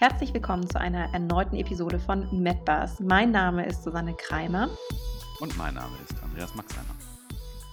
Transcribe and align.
Herzlich 0.00 0.32
willkommen 0.32 0.70
zu 0.70 0.78
einer 0.78 1.12
erneuten 1.12 1.56
Episode 1.56 1.98
von 1.98 2.24
MedBus. 2.30 3.00
Mein 3.00 3.32
Name 3.32 3.66
ist 3.66 3.82
Susanne 3.82 4.14
Kreimer. 4.14 4.68
Und 5.40 5.58
mein 5.58 5.74
Name 5.74 5.90
ist 6.08 6.22
Andreas 6.22 6.54
Maxeiner. 6.54 6.94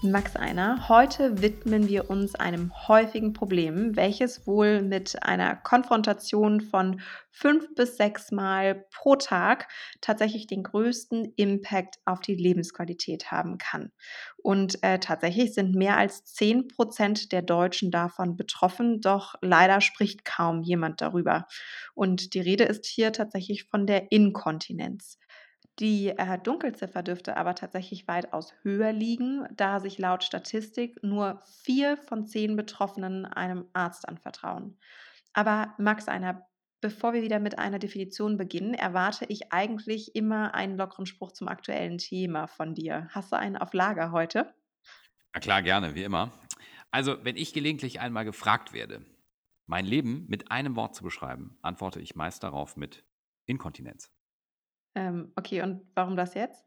Max 0.02 0.36
Einer. 0.36 0.88
Heute 0.88 1.41
widmen 1.41 1.88
wir 1.88 2.09
uns 2.09 2.36
einem 2.36 2.71
häufigen 2.88 3.34
Problem, 3.34 3.95
welches 3.95 4.45
wohl 4.45 4.82
mit 4.82 5.23
einer 5.23 5.55
Konfrontation 5.55 6.62
von 6.62 7.02
fünf 7.32 7.73
bis 7.75 7.98
sechs 7.98 8.31
Mal 8.31 8.86
pro 8.91 9.16
Tag 9.16 9.68
tatsächlich 10.02 10.48
den 10.48 10.63
größten 10.63 11.34
Impact 11.38 11.95
auf 12.05 12.20
die 12.20 12.36
Lebensqualität 12.36 13.31
haben 13.31 13.58
kann. 13.58 13.91
Und 14.38 14.84
äh, 14.84 15.00
tatsächlich 15.00 15.53
sind 15.53 15.76
mehr 15.76 15.98
als 15.98 16.25
zehn 16.25 16.67
Prozent 16.67 17.31
der 17.31 17.41
Deutschen 17.41 17.89
davon 17.89 18.36
betroffen, 18.36 19.02
doch 19.02 19.36
leider 19.41 19.81
spricht 19.81 20.23
kaum 20.23 20.62
jemand 20.62 21.02
darüber. 21.02 21.48
Und 21.94 22.34
die 22.34 22.41
Rede 22.41 22.66
ist 22.66 22.86
hier 22.86 23.12
tatsächlich 23.12 23.64
von 23.66 23.88
der 23.88 24.12
Inkontinenz. 24.12 25.17
Die 25.79 26.07
äh, 26.09 26.39
Dunkelziffer 26.39 27.03
dürfte 27.03 27.35
aber 27.35 27.53
tatsächlich 27.53 28.07
weitaus 28.07 28.53
höher 28.61 28.93
liegen, 28.93 29.45
da 29.52 29.79
sich 29.79 29.97
laut 29.97 30.23
Statistik 30.23 31.03
nur 31.03 31.41
vier 31.63 31.97
von 31.97 32.27
zehn 32.27 32.55
Betroffenen 32.55 33.25
einem 33.25 33.66
Arzt 33.73 34.07
anvertrauen. 34.07 34.77
Aber 35.33 35.73
Max, 35.77 36.07
einer, 36.07 36.47
bevor 36.80 37.11
wir 37.11 37.23
wieder 37.23 37.39
mit 37.39 37.59
einer 37.59 37.77
Definition 37.77 38.38
beginnen, 38.38 38.73
erwarte 38.73 39.25
ich 39.25 39.52
eigentlich 39.52 40.16
immer 40.16 40.53
einen 40.53 40.77
lockeren 40.77 41.05
Spruch 41.05 41.33
zum 41.33 41.49
aktuellen 41.49 41.97
Thema 41.97 42.47
von 42.47 42.73
dir. 42.73 43.09
Hast 43.11 43.33
du 43.33 43.38
einen 43.38 43.57
auf 43.57 43.73
Lager 43.73 44.11
heute? 44.11 44.53
Na 45.33 45.41
klar, 45.41 45.61
gerne, 45.61 45.94
wie 45.94 46.03
immer. 46.03 46.31
Also, 46.89 47.17
wenn 47.25 47.35
ich 47.35 47.52
gelegentlich 47.52 48.00
einmal 48.00 48.23
gefragt 48.23 48.72
werde, 48.72 49.05
mein 49.66 49.85
Leben 49.85 50.25
mit 50.30 50.52
einem 50.52 50.78
Wort 50.78 50.95
zu 50.95 51.03
beschreiben, 51.03 51.57
antworte 51.61 52.00
ich 52.00 52.16
meist 52.16 52.44
darauf 52.44 52.78
mit 52.78 53.03
Inkontinenz. 53.45 54.14
Ähm, 54.95 55.31
okay, 55.35 55.61
und 55.61 55.81
warum 55.93 56.15
das 56.15 56.33
jetzt? 56.33 56.65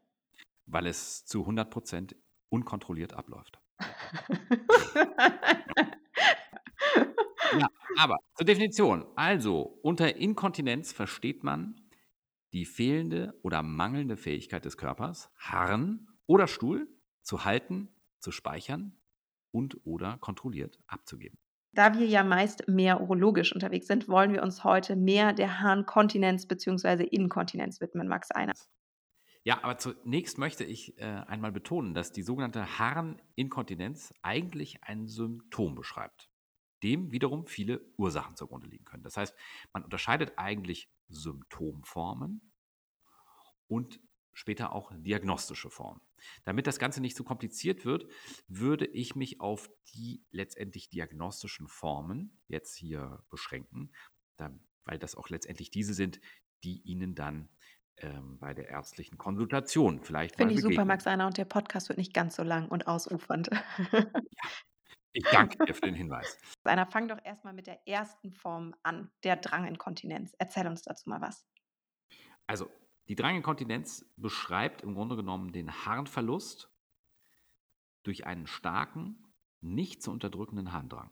Weil 0.65 0.85
es 0.87 1.25
zu 1.25 1.41
100 1.41 1.69
Prozent 1.69 2.15
unkontrolliert 2.49 3.13
abläuft. 3.13 3.59
ja, 7.59 7.67
aber 7.97 8.17
zur 8.35 8.45
Definition. 8.45 9.05
Also, 9.15 9.79
unter 9.81 10.15
Inkontinenz 10.15 10.91
versteht 10.91 11.43
man 11.43 11.81
die 12.53 12.65
fehlende 12.65 13.39
oder 13.43 13.63
mangelnde 13.63 14.17
Fähigkeit 14.17 14.65
des 14.65 14.77
Körpers, 14.77 15.31
Harren 15.37 16.07
oder 16.25 16.47
Stuhl 16.47 16.87
zu 17.21 17.45
halten, 17.45 17.89
zu 18.19 18.31
speichern 18.31 18.97
und 19.51 19.85
oder 19.85 20.17
kontrolliert 20.17 20.79
abzugeben. 20.87 21.37
Da 21.73 21.97
wir 21.97 22.07
ja 22.07 22.23
meist 22.23 22.67
mehr 22.67 23.01
urologisch 23.01 23.53
unterwegs 23.53 23.87
sind, 23.87 24.07
wollen 24.07 24.33
wir 24.33 24.41
uns 24.41 24.63
heute 24.63 24.95
mehr 24.95 25.33
der 25.33 25.59
Harnkontinenz 25.59 26.47
bzw. 26.47 27.03
Inkontinenz 27.03 27.79
widmen, 27.79 28.07
Max 28.07 28.31
Einer. 28.31 28.53
Ja, 29.43 29.63
aber 29.63 29.77
zunächst 29.77 30.37
möchte 30.37 30.63
ich 30.63 30.97
äh, 30.97 31.05
einmal 31.05 31.51
betonen, 31.51 31.93
dass 31.93 32.11
die 32.11 32.23
sogenannte 32.23 32.79
Harninkontinenz 32.79 34.13
eigentlich 34.21 34.83
ein 34.83 35.07
Symptom 35.07 35.75
beschreibt, 35.75 36.29
dem 36.83 37.11
wiederum 37.11 37.47
viele 37.47 37.81
Ursachen 37.97 38.35
zugrunde 38.35 38.67
liegen 38.67 38.85
können. 38.85 39.03
Das 39.03 39.15
heißt, 39.15 39.35
man 39.71 39.83
unterscheidet 39.83 40.33
eigentlich 40.37 40.91
Symptomformen 41.07 42.51
und 43.67 43.99
später 44.39 44.73
auch 44.73 44.91
diagnostische 44.95 45.69
Formen. 45.69 46.01
Damit 46.45 46.65
das 46.65 46.79
Ganze 46.79 47.01
nicht 47.01 47.17
zu 47.17 47.25
kompliziert 47.25 47.83
wird, 47.83 48.07
würde 48.47 48.85
ich 48.85 49.15
mich 49.15 49.41
auf 49.41 49.69
die 49.93 50.23
letztendlich 50.31 50.89
diagnostischen 50.89 51.67
Formen 51.67 52.39
jetzt 52.47 52.75
hier 52.75 53.23
beschränken, 53.29 53.91
weil 54.85 54.97
das 54.97 55.15
auch 55.15 55.29
letztendlich 55.29 55.71
diese 55.71 55.93
sind, 55.93 56.21
die 56.63 56.81
Ihnen 56.81 57.15
dann 57.15 57.49
ähm, 57.97 58.39
bei 58.39 58.53
der 58.53 58.69
ärztlichen 58.69 59.17
Konsultation 59.17 60.01
vielleicht 60.01 60.37
Finde 60.37 60.53
ich 60.53 60.61
super, 60.61 60.85
Max 60.85 61.05
Einer, 61.05 61.27
und 61.27 61.37
der 61.37 61.45
Podcast 61.45 61.89
wird 61.89 61.97
nicht 61.97 62.13
ganz 62.13 62.37
so 62.37 62.43
lang 62.43 62.69
und 62.69 62.87
ausufernd. 62.87 63.49
ja. 63.91 64.05
Ich 65.11 65.23
danke 65.23 65.65
dir 65.65 65.73
für 65.73 65.81
den 65.81 65.95
Hinweis. 65.95 66.37
Einer, 66.63 66.85
fang 66.85 67.07
doch 67.07 67.17
erstmal 67.25 67.53
mit 67.53 67.67
der 67.67 67.85
ersten 67.87 68.31
Form 68.31 68.73
an, 68.83 69.11
der 69.23 69.35
Dranginkontinenz. 69.35 70.33
Erzähl 70.37 70.67
uns 70.67 70.83
dazu 70.83 71.09
mal 71.09 71.19
was. 71.19 71.45
Also, 72.47 72.69
die 73.09 73.15
Dranginkontinenz 73.15 74.05
beschreibt 74.17 74.81
im 74.83 74.93
Grunde 74.93 75.15
genommen 75.15 75.51
den 75.51 75.85
Harnverlust 75.85 76.71
durch 78.03 78.25
einen 78.25 78.47
starken, 78.47 79.33
nicht 79.61 80.01
zu 80.01 80.11
unterdrückenden 80.11 80.71
Harndrang, 80.71 81.11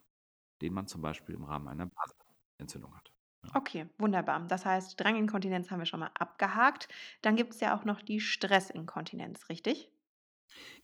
den 0.62 0.74
man 0.74 0.88
zum 0.88 1.02
Beispiel 1.02 1.36
im 1.36 1.44
Rahmen 1.44 1.68
einer 1.68 1.88
Blasenentzündung 1.88 2.96
hat. 2.96 3.12
Okay, 3.54 3.90
wunderbar. 3.98 4.40
Das 4.48 4.66
heißt, 4.66 5.00
Dranginkontinenz 5.00 5.72
haben 5.72 5.80
wir 5.80 5.86
schon 5.86 6.00
mal 6.00 6.12
abgehakt. 6.14 6.88
Dann 7.22 7.36
gibt 7.36 7.54
es 7.54 7.60
ja 7.60 7.78
auch 7.78 7.84
noch 7.84 8.02
die 8.02 8.20
Stressinkontinenz, 8.20 9.50
richtig? 9.50 9.92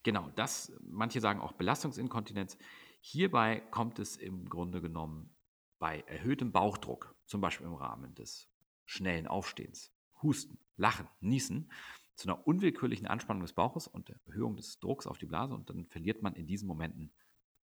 Genau, 0.03 0.29
das, 0.35 0.73
manche 0.81 1.22
sagen 1.22 1.41
auch 1.41 1.53
Belastungsinkontinenz. 1.53 2.57
Hierbei 3.02 3.59
kommt 3.72 4.00
es 4.00 4.18
im 4.18 4.50
Grunde 4.50 4.81
genommen 4.81 5.35
bei 5.78 6.00
erhöhtem 6.02 6.52
Bauchdruck, 6.52 7.16
zum 7.25 7.41
Beispiel 7.41 7.68
im 7.68 7.75
Rahmen 7.75 8.16
des 8.16 8.50
schnellen 8.85 9.28
Aufstehens, 9.28 9.92
Husten, 10.23 10.57
Lachen, 10.78 11.07
Niesen 11.19 11.72
zu 12.16 12.28
einer 12.28 12.47
unwillkürlichen 12.47 13.07
Anspannung 13.07 13.41
des 13.41 13.53
Bauches 13.53 13.88
und 13.88 14.09
der 14.09 14.19
Erhöhung 14.25 14.56
des 14.56 14.79
Drucks 14.79 15.07
auf 15.07 15.17
die 15.17 15.25
Blase 15.25 15.53
und 15.53 15.69
dann 15.69 15.85
verliert 15.85 16.22
man 16.22 16.35
in 16.35 16.47
diesen 16.47 16.67
Momenten 16.67 17.11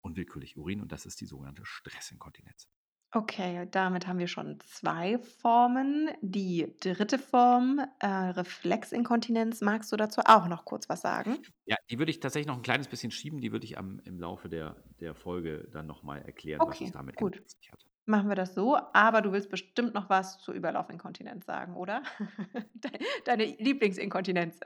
unwillkürlich 0.00 0.56
Urin 0.56 0.80
und 0.80 0.92
das 0.92 1.06
ist 1.06 1.20
die 1.20 1.26
sogenannte 1.26 1.64
Stressinkontinenz. 1.64 2.68
Okay, 3.12 3.66
damit 3.72 4.06
haben 4.06 4.20
wir 4.20 4.28
schon 4.28 4.60
zwei 4.60 5.18
Formen. 5.18 6.10
Die 6.22 6.76
dritte 6.80 7.18
Form, 7.18 7.80
äh, 7.98 8.06
Reflexinkontinenz, 8.06 9.62
magst 9.62 9.90
du 9.90 9.96
dazu 9.96 10.20
auch 10.24 10.46
noch 10.46 10.64
kurz 10.64 10.88
was 10.88 11.00
sagen? 11.00 11.38
Ja, 11.66 11.76
die 11.90 11.98
würde 11.98 12.10
ich 12.10 12.20
tatsächlich 12.20 12.46
noch 12.46 12.56
ein 12.56 12.62
kleines 12.62 12.86
bisschen 12.86 13.10
schieben. 13.10 13.40
Die 13.40 13.50
würde 13.50 13.64
ich 13.64 13.78
am, 13.78 13.98
im 14.04 14.20
Laufe 14.20 14.48
der, 14.48 14.76
der 15.00 15.16
Folge 15.16 15.68
dann 15.72 15.88
nochmal 15.88 16.22
erklären, 16.22 16.60
was 16.64 16.80
es 16.80 16.92
damit 16.92 17.16
gut. 17.16 17.42
hat. 17.72 17.89
Machen 18.10 18.28
wir 18.28 18.34
das 18.34 18.54
so, 18.54 18.76
aber 18.92 19.22
du 19.22 19.30
willst 19.30 19.50
bestimmt 19.50 19.94
noch 19.94 20.10
was 20.10 20.40
zur 20.40 20.52
Überlaufinkontinenz 20.54 21.46
sagen, 21.46 21.76
oder? 21.76 22.02
Deine 23.24 23.44
Lieblingsinkontinenz. 23.44 24.58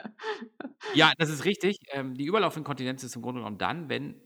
Ja, 0.94 1.12
das 1.18 1.28
ist 1.28 1.44
richtig. 1.44 1.76
Ähm, 1.92 2.14
die 2.14 2.24
Überlaufinkontinenz 2.24 3.04
ist 3.04 3.16
im 3.16 3.20
Grunde 3.20 3.40
genommen 3.40 3.58
dann, 3.58 3.90
wenn 3.90 4.18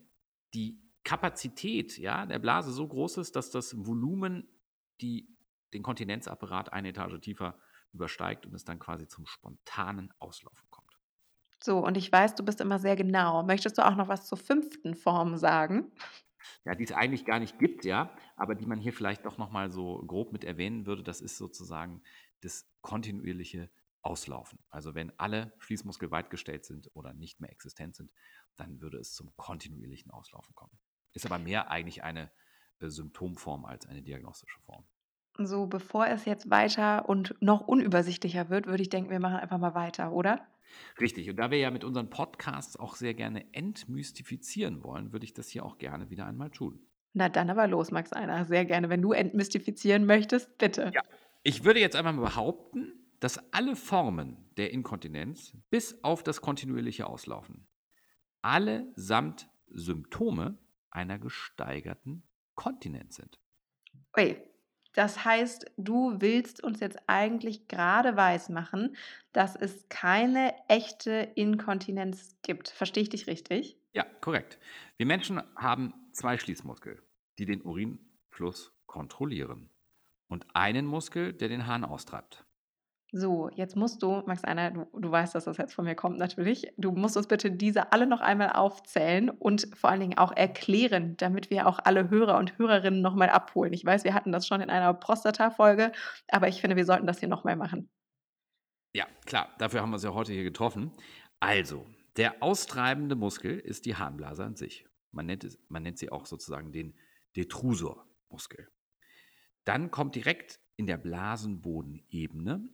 die 0.54 0.80
Kapazität 1.02 1.98
ja, 1.98 2.26
der 2.26 2.38
Blase 2.38 2.70
so 2.70 2.86
groß 2.86 3.16
ist, 3.16 3.34
dass 3.34 3.50
das 3.50 3.84
Volumen 3.84 4.46
die, 5.00 5.28
den 5.74 5.82
Kontinenzapparat 5.82 6.72
eine 6.72 6.90
Etage 6.90 7.18
tiefer 7.20 7.58
übersteigt 7.92 8.46
und 8.46 8.54
es 8.54 8.62
dann 8.62 8.78
quasi 8.78 9.08
zum 9.08 9.26
spontanen 9.26 10.12
Auslaufen 10.20 10.70
kommt. 10.70 10.96
So, 11.60 11.78
und 11.78 11.96
ich 11.96 12.12
weiß, 12.12 12.36
du 12.36 12.44
bist 12.44 12.60
immer 12.60 12.78
sehr 12.78 12.94
genau. 12.94 13.42
Möchtest 13.42 13.78
du 13.78 13.86
auch 13.86 13.96
noch 13.96 14.06
was 14.06 14.28
zur 14.28 14.38
fünften 14.38 14.94
Form 14.94 15.36
sagen? 15.36 15.90
Ja, 16.64 16.74
die 16.74 16.84
es 16.84 16.92
eigentlich 16.92 17.24
gar 17.24 17.38
nicht 17.38 17.58
gibt, 17.58 17.84
ja, 17.84 18.14
aber 18.36 18.54
die 18.54 18.66
man 18.66 18.80
hier 18.80 18.92
vielleicht 18.92 19.24
doch 19.24 19.38
nochmal 19.38 19.70
so 19.70 20.02
grob 20.06 20.32
mit 20.32 20.44
erwähnen 20.44 20.86
würde, 20.86 21.02
das 21.02 21.20
ist 21.20 21.36
sozusagen 21.36 22.02
das 22.40 22.70
kontinuierliche 22.80 23.70
Auslaufen. 24.02 24.58
Also 24.70 24.94
wenn 24.94 25.12
alle 25.18 25.52
Schließmuskel 25.58 26.10
weitgestellt 26.10 26.64
sind 26.64 26.90
oder 26.94 27.12
nicht 27.12 27.40
mehr 27.40 27.50
existent 27.50 27.96
sind, 27.96 28.10
dann 28.56 28.80
würde 28.80 28.98
es 28.98 29.12
zum 29.12 29.34
kontinuierlichen 29.36 30.10
Auslaufen 30.10 30.54
kommen. 30.54 30.78
Ist 31.12 31.26
aber 31.26 31.38
mehr 31.38 31.70
eigentlich 31.70 32.02
eine 32.02 32.30
äh, 32.80 32.88
Symptomform 32.88 33.64
als 33.64 33.86
eine 33.86 34.02
diagnostische 34.02 34.60
Form. 34.60 34.86
So, 35.38 35.66
bevor 35.66 36.08
es 36.08 36.24
jetzt 36.24 36.50
weiter 36.50 37.08
und 37.08 37.34
noch 37.40 37.60
unübersichtlicher 37.66 38.50
wird, 38.50 38.66
würde 38.66 38.82
ich 38.82 38.88
denken, 38.88 39.10
wir 39.10 39.20
machen 39.20 39.36
einfach 39.36 39.58
mal 39.58 39.74
weiter, 39.74 40.12
oder? 40.12 40.44
Richtig. 41.00 41.30
Und 41.30 41.36
da 41.36 41.50
wir 41.50 41.58
ja 41.58 41.70
mit 41.70 41.84
unseren 41.84 42.10
Podcasts 42.10 42.76
auch 42.76 42.96
sehr 42.96 43.14
gerne 43.14 43.44
entmystifizieren 43.52 44.82
wollen, 44.82 45.12
würde 45.12 45.24
ich 45.24 45.34
das 45.34 45.48
hier 45.48 45.64
auch 45.64 45.78
gerne 45.78 46.10
wieder 46.10 46.26
einmal 46.26 46.50
tun. 46.50 46.80
Na 47.12 47.28
dann 47.28 47.50
aber 47.50 47.66
los, 47.68 47.90
Max 47.90 48.12
Einer. 48.12 48.44
Sehr 48.44 48.64
gerne. 48.64 48.90
Wenn 48.90 49.00
du 49.00 49.12
entmystifizieren 49.12 50.06
möchtest, 50.06 50.58
bitte. 50.58 50.90
Ja. 50.92 51.02
Ich 51.42 51.64
würde 51.64 51.80
jetzt 51.80 51.96
einmal 51.96 52.14
behaupten, 52.14 52.92
dass 53.20 53.52
alle 53.52 53.76
Formen 53.76 54.36
der 54.56 54.72
Inkontinenz 54.72 55.56
bis 55.70 56.02
auf 56.02 56.22
das 56.22 56.40
kontinuierliche 56.40 57.06
Auslaufen 57.06 57.66
allesamt 58.42 59.48
Symptome 59.68 60.58
einer 60.90 61.18
gesteigerten 61.18 62.22
Kontinenz 62.54 63.16
sind. 63.16 63.38
Ui, 64.16 64.36
das 64.94 65.24
heißt, 65.24 65.70
du 65.76 66.20
willst 66.20 66.62
uns 66.62 66.80
jetzt 66.80 66.98
eigentlich 67.06 67.68
gerade 67.68 68.16
weismachen, 68.16 68.96
dass 69.32 69.54
es 69.54 69.88
keine 69.88 70.54
echte 70.68 71.12
Inkontinenz 71.34 72.36
gibt. 72.42 72.68
Verstehe 72.68 73.04
ich 73.04 73.08
dich 73.08 73.26
richtig? 73.26 73.78
Ja, 73.92 74.04
korrekt. 74.20 74.58
Wir 74.96 75.06
Menschen 75.06 75.42
haben 75.56 75.94
zwei 76.12 76.38
Schließmuskel, 76.38 77.02
die 77.38 77.46
den 77.46 77.62
Urinfluss 77.62 78.72
kontrollieren 78.86 79.70
und 80.28 80.46
einen 80.54 80.86
Muskel, 80.86 81.32
der 81.32 81.48
den 81.48 81.66
Hahn 81.66 81.84
austreibt. 81.84 82.44
So, 83.10 83.48
jetzt 83.54 83.74
musst 83.74 84.02
du, 84.02 84.22
Max 84.26 84.44
Einer, 84.44 84.70
du, 84.70 84.86
du 84.92 85.10
weißt, 85.10 85.34
dass 85.34 85.44
das 85.44 85.56
jetzt 85.56 85.72
von 85.72 85.86
mir 85.86 85.94
kommt 85.94 86.18
natürlich. 86.18 86.70
Du 86.76 86.92
musst 86.92 87.16
uns 87.16 87.26
bitte 87.26 87.50
diese 87.50 87.90
alle 87.92 88.06
noch 88.06 88.20
einmal 88.20 88.50
aufzählen 88.50 89.30
und 89.30 89.66
vor 89.74 89.88
allen 89.88 90.00
Dingen 90.00 90.18
auch 90.18 90.30
erklären, 90.30 91.16
damit 91.16 91.48
wir 91.48 91.66
auch 91.66 91.78
alle 91.82 92.10
Hörer 92.10 92.36
und 92.36 92.58
Hörerinnen 92.58 93.00
nochmal 93.00 93.30
abholen. 93.30 93.72
Ich 93.72 93.82
weiß, 93.82 94.04
wir 94.04 94.12
hatten 94.12 94.30
das 94.30 94.46
schon 94.46 94.60
in 94.60 94.68
einer 94.68 94.92
Prostata-Folge, 94.92 95.92
aber 96.28 96.48
ich 96.48 96.60
finde, 96.60 96.76
wir 96.76 96.84
sollten 96.84 97.06
das 97.06 97.18
hier 97.18 97.30
nochmal 97.30 97.56
machen. 97.56 97.88
Ja, 98.92 99.06
klar, 99.24 99.54
dafür 99.58 99.80
haben 99.80 99.90
wir 99.90 99.94
uns 99.94 100.04
ja 100.04 100.12
heute 100.12 100.34
hier 100.34 100.44
getroffen. 100.44 100.92
Also, 101.40 101.86
der 102.18 102.42
austreibende 102.42 103.16
Muskel 103.16 103.58
ist 103.58 103.86
die 103.86 103.96
Harnblase 103.96 104.44
an 104.44 104.56
sich. 104.56 104.86
Man 105.12 105.24
nennt, 105.24 105.44
es, 105.44 105.58
man 105.68 105.82
nennt 105.82 105.96
sie 105.98 106.12
auch 106.12 106.26
sozusagen 106.26 106.72
den 106.72 106.98
Detrusor-Muskel. 107.36 108.68
Dann 109.64 109.90
kommt 109.90 110.14
direkt 110.14 110.60
in 110.76 110.86
der 110.86 110.98
Blasenbodenebene 110.98 112.68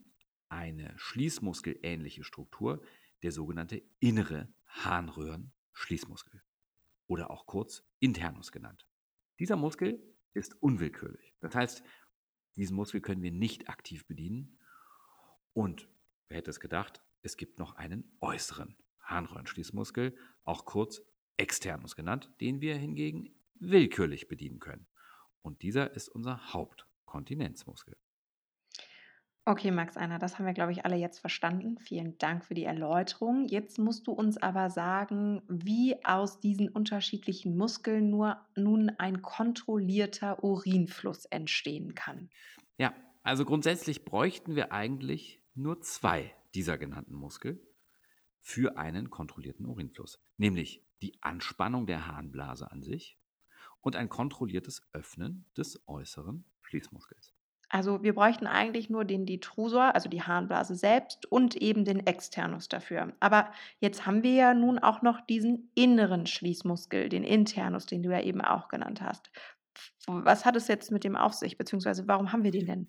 eine 0.55 0.93
schließmuskelähnliche 0.97 2.23
Struktur, 2.23 2.81
der 3.23 3.31
sogenannte 3.31 3.83
innere 3.99 4.47
Harnröhrenschließmuskel 4.67 6.41
oder 7.07 7.29
auch 7.29 7.45
kurz 7.45 7.83
Internus 7.99 8.51
genannt. 8.51 8.87
Dieser 9.39 9.57
Muskel 9.57 10.01
ist 10.33 10.55
unwillkürlich. 10.61 11.35
Das 11.41 11.55
heißt, 11.55 11.83
diesen 12.55 12.75
Muskel 12.75 13.01
können 13.01 13.21
wir 13.21 13.31
nicht 13.31 13.69
aktiv 13.69 14.07
bedienen. 14.07 14.57
Und 15.53 15.89
wer 16.29 16.37
hätte 16.37 16.51
es 16.51 16.59
gedacht, 16.61 17.03
es 17.21 17.35
gibt 17.35 17.59
noch 17.59 17.75
einen 17.75 18.17
äußeren 18.21 18.77
Harnröhrenschließmuskel, 19.01 20.17
auch 20.45 20.65
kurz 20.65 21.01
Externus 21.37 21.95
genannt, 21.95 22.31
den 22.39 22.61
wir 22.61 22.77
hingegen 22.77 23.35
willkürlich 23.55 24.29
bedienen 24.29 24.59
können. 24.59 24.87
Und 25.41 25.61
dieser 25.63 25.91
ist 25.91 26.07
unser 26.07 26.53
Hauptkontinenzmuskel. 26.53 27.97
Okay, 29.47 29.69
Max 29.69 29.95
Einer, 29.95 30.17
das 30.17 30.39
haben 30.39 30.47
wir, 30.47 30.53
glaube 30.53 30.71
ich, 30.71 30.85
alle 30.85 30.95
jetzt 30.95 31.19
verstanden. 31.19 31.77
Vielen 31.77 32.17
Dank 32.17 32.43
für 32.43 32.55
die 32.55 32.63
Erläuterung. 32.63 33.45
Jetzt 33.45 33.77
musst 33.77 34.07
du 34.07 34.11
uns 34.11 34.37
aber 34.37 34.71
sagen, 34.71 35.43
wie 35.47 36.03
aus 36.03 36.39
diesen 36.39 36.67
unterschiedlichen 36.67 37.55
Muskeln 37.55 38.09
nur 38.09 38.37
nun 38.55 38.89
ein 38.97 39.21
kontrollierter 39.21 40.43
Urinfluss 40.43 41.25
entstehen 41.25 41.93
kann. 41.93 42.31
Ja, 42.79 42.95
also 43.21 43.45
grundsätzlich 43.45 44.03
bräuchten 44.03 44.55
wir 44.55 44.71
eigentlich 44.71 45.39
nur 45.53 45.79
zwei 45.81 46.33
dieser 46.55 46.79
genannten 46.79 47.13
Muskel 47.13 47.61
für 48.41 48.79
einen 48.79 49.11
kontrollierten 49.11 49.67
Urinfluss, 49.67 50.19
nämlich 50.37 50.83
die 51.03 51.21
Anspannung 51.21 51.85
der 51.85 52.07
Harnblase 52.07 52.71
an 52.71 52.81
sich 52.81 53.19
und 53.81 53.95
ein 53.95 54.09
kontrolliertes 54.09 54.81
Öffnen 54.91 55.45
des 55.55 55.87
äußeren 55.87 56.45
Schließmuskels. 56.61 57.35
Also 57.69 58.03
wir 58.03 58.13
bräuchten 58.13 58.47
eigentlich 58.47 58.89
nur 58.89 59.05
den 59.05 59.25
Detrusor, 59.25 59.95
also 59.95 60.09
die 60.09 60.21
Harnblase 60.21 60.75
selbst 60.75 61.25
und 61.31 61.55
eben 61.55 61.85
den 61.85 62.05
Externus 62.05 62.69
dafür. 62.69 63.13
Aber 63.19 63.51
jetzt 63.79 64.05
haben 64.05 64.23
wir 64.23 64.33
ja 64.33 64.53
nun 64.53 64.79
auch 64.79 65.01
noch 65.01 65.21
diesen 65.21 65.71
inneren 65.75 66.27
Schließmuskel, 66.27 67.09
den 67.09 67.23
Internus, 67.23 67.85
den 67.85 68.03
du 68.03 68.11
ja 68.11 68.21
eben 68.21 68.41
auch 68.41 68.67
genannt 68.67 69.01
hast. 69.01 69.31
Was 70.07 70.45
hat 70.45 70.55
es 70.55 70.67
jetzt 70.67 70.91
mit 70.91 71.03
dem 71.03 71.15
auf 71.15 71.33
sich, 71.33 71.57
beziehungsweise 71.57 72.07
warum 72.07 72.31
haben 72.31 72.43
wir 72.43 72.51
den 72.51 72.67
denn? 72.67 72.87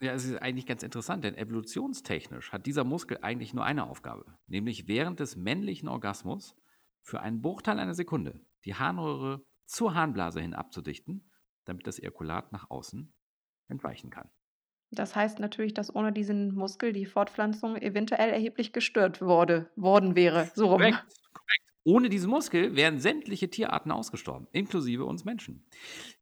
Ja, 0.00 0.12
es 0.12 0.26
ist 0.26 0.42
eigentlich 0.42 0.66
ganz 0.66 0.82
interessant, 0.82 1.24
denn 1.24 1.36
evolutionstechnisch 1.36 2.52
hat 2.52 2.66
dieser 2.66 2.84
Muskel 2.84 3.18
eigentlich 3.22 3.54
nur 3.54 3.64
eine 3.64 3.88
Aufgabe, 3.88 4.26
nämlich 4.46 4.88
während 4.88 5.20
des 5.20 5.36
männlichen 5.36 5.88
Orgasmus 5.88 6.54
für 7.00 7.20
einen 7.20 7.40
Bruchteil 7.40 7.78
einer 7.78 7.94
Sekunde 7.94 8.44
die 8.66 8.74
Harnröhre 8.74 9.42
zur 9.64 9.94
Harnblase 9.94 10.40
hin 10.40 10.52
abzudichten, 10.52 11.30
damit 11.64 11.86
das 11.86 11.98
Ejakulat 11.98 12.52
nach 12.52 12.68
außen 12.68 13.14
entweichen 13.68 14.10
kann. 14.10 14.30
Das 14.92 15.16
heißt 15.16 15.40
natürlich, 15.40 15.74
dass 15.74 15.94
ohne 15.94 16.12
diesen 16.12 16.54
Muskel 16.54 16.92
die 16.92 17.06
Fortpflanzung 17.06 17.76
eventuell 17.76 18.30
erheblich 18.30 18.72
gestört 18.72 19.20
wurde, 19.20 19.70
worden 19.76 20.14
wäre. 20.14 20.50
So 20.54 20.66
rum. 20.66 20.78
Korrekt, 20.78 21.04
korrekt. 21.32 21.66
Ohne 21.88 22.08
diesen 22.08 22.30
Muskel 22.30 22.74
wären 22.74 22.98
sämtliche 22.98 23.48
Tierarten 23.48 23.92
ausgestorben, 23.92 24.48
inklusive 24.50 25.04
uns 25.04 25.24
Menschen. 25.24 25.64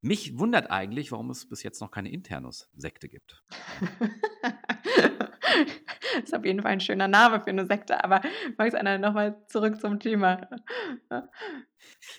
Mich 0.02 0.38
wundert 0.38 0.70
eigentlich, 0.70 1.10
warum 1.10 1.30
es 1.30 1.48
bis 1.48 1.62
jetzt 1.62 1.80
noch 1.80 1.90
keine 1.90 2.10
Internus-Sekte 2.10 3.08
gibt. 3.08 3.42
das 6.14 6.24
ist 6.24 6.34
auf 6.34 6.44
jeden 6.44 6.60
Fall 6.60 6.72
ein 6.72 6.80
schöner 6.80 7.08
Name 7.08 7.40
für 7.40 7.48
eine 7.48 7.64
Sekte, 7.64 8.04
aber 8.04 8.20
Max, 8.58 8.74
einer 8.74 8.98
nochmal 8.98 9.42
zurück 9.46 9.80
zum 9.80 10.00
Thema. 10.00 10.50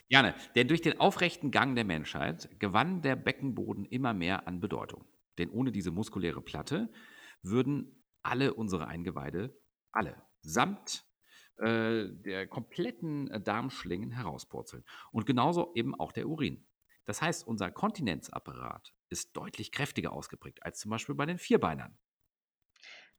Gerne, 0.10 0.34
denn 0.56 0.68
durch 0.68 0.82
den 0.82 1.00
aufrechten 1.00 1.52
Gang 1.52 1.76
der 1.76 1.86
Menschheit 1.86 2.50
gewann 2.60 3.04
der 3.04 3.16
Beckenboden 3.16 3.86
immer 3.86 4.16
mehr 4.16 4.48
an 4.48 4.60
Bedeutung. 4.60 5.06
Denn 5.38 5.50
ohne 5.50 5.72
diese 5.72 5.92
muskuläre 5.92 6.42
Platte 6.42 6.92
würden 7.42 8.04
alle 8.22 8.54
unsere 8.54 8.88
Eingeweide, 8.88 9.56
alle, 9.92 10.22
samt 10.42 11.06
äh, 11.58 12.08
der 12.10 12.48
kompletten 12.48 13.30
äh, 13.30 13.40
Darmschlingen 13.40 14.12
herauspurzeln. 14.12 14.84
Und 15.12 15.26
genauso 15.26 15.74
eben 15.76 15.96
auch 15.96 16.12
der 16.12 16.28
Urin. 16.28 16.66
Das 17.06 17.22
heißt, 17.22 17.48
unser 17.48 17.72
Kontinenzapparat 17.72 18.94
ist 19.10 19.38
deutlich 19.38 19.72
kräftiger 19.72 20.12
ausgeprägt 20.12 20.64
als 20.64 20.80
zum 20.80 20.92
Beispiel 20.92 21.16
bei 21.16 21.26
den 21.26 21.38
Vierbeinern. 21.38 21.98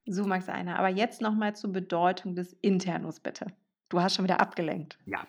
So, 0.05 0.25
Max 0.25 0.49
Einer. 0.49 0.77
Aber 0.77 0.89
jetzt 0.89 1.21
nochmal 1.21 1.55
zur 1.55 1.71
Bedeutung 1.71 2.35
des 2.35 2.53
Internus, 2.53 3.19
bitte. 3.19 3.47
Du 3.89 4.01
hast 4.01 4.15
schon 4.15 4.25
wieder 4.25 4.39
abgelenkt. 4.39 4.97
Ja. 5.05 5.25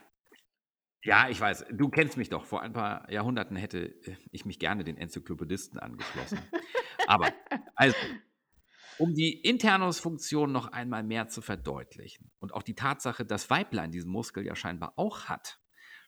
Ja, 1.02 1.28
ich 1.28 1.40
weiß. 1.40 1.66
Du 1.72 1.88
kennst 1.88 2.16
mich 2.16 2.28
doch. 2.28 2.44
Vor 2.44 2.62
ein 2.62 2.72
paar 2.72 3.10
Jahrhunderten 3.10 3.56
hätte 3.56 3.94
ich 4.32 4.44
mich 4.44 4.58
gerne 4.58 4.84
den 4.84 4.96
Enzyklopädisten 4.96 5.78
angeschlossen. 5.78 6.38
Aber, 7.06 7.32
also, 7.74 7.96
um 8.98 9.14
die 9.14 9.40
Internus-Funktion 9.40 10.50
noch 10.50 10.72
einmal 10.72 11.04
mehr 11.04 11.28
zu 11.28 11.40
verdeutlichen 11.40 12.32
und 12.40 12.52
auch 12.52 12.62
die 12.62 12.74
Tatsache, 12.74 13.24
dass 13.24 13.48
Weiblein 13.48 13.92
diesen 13.92 14.10
Muskel 14.10 14.44
ja 14.44 14.56
scheinbar 14.56 14.94
auch 14.96 15.26
hat, 15.26 15.60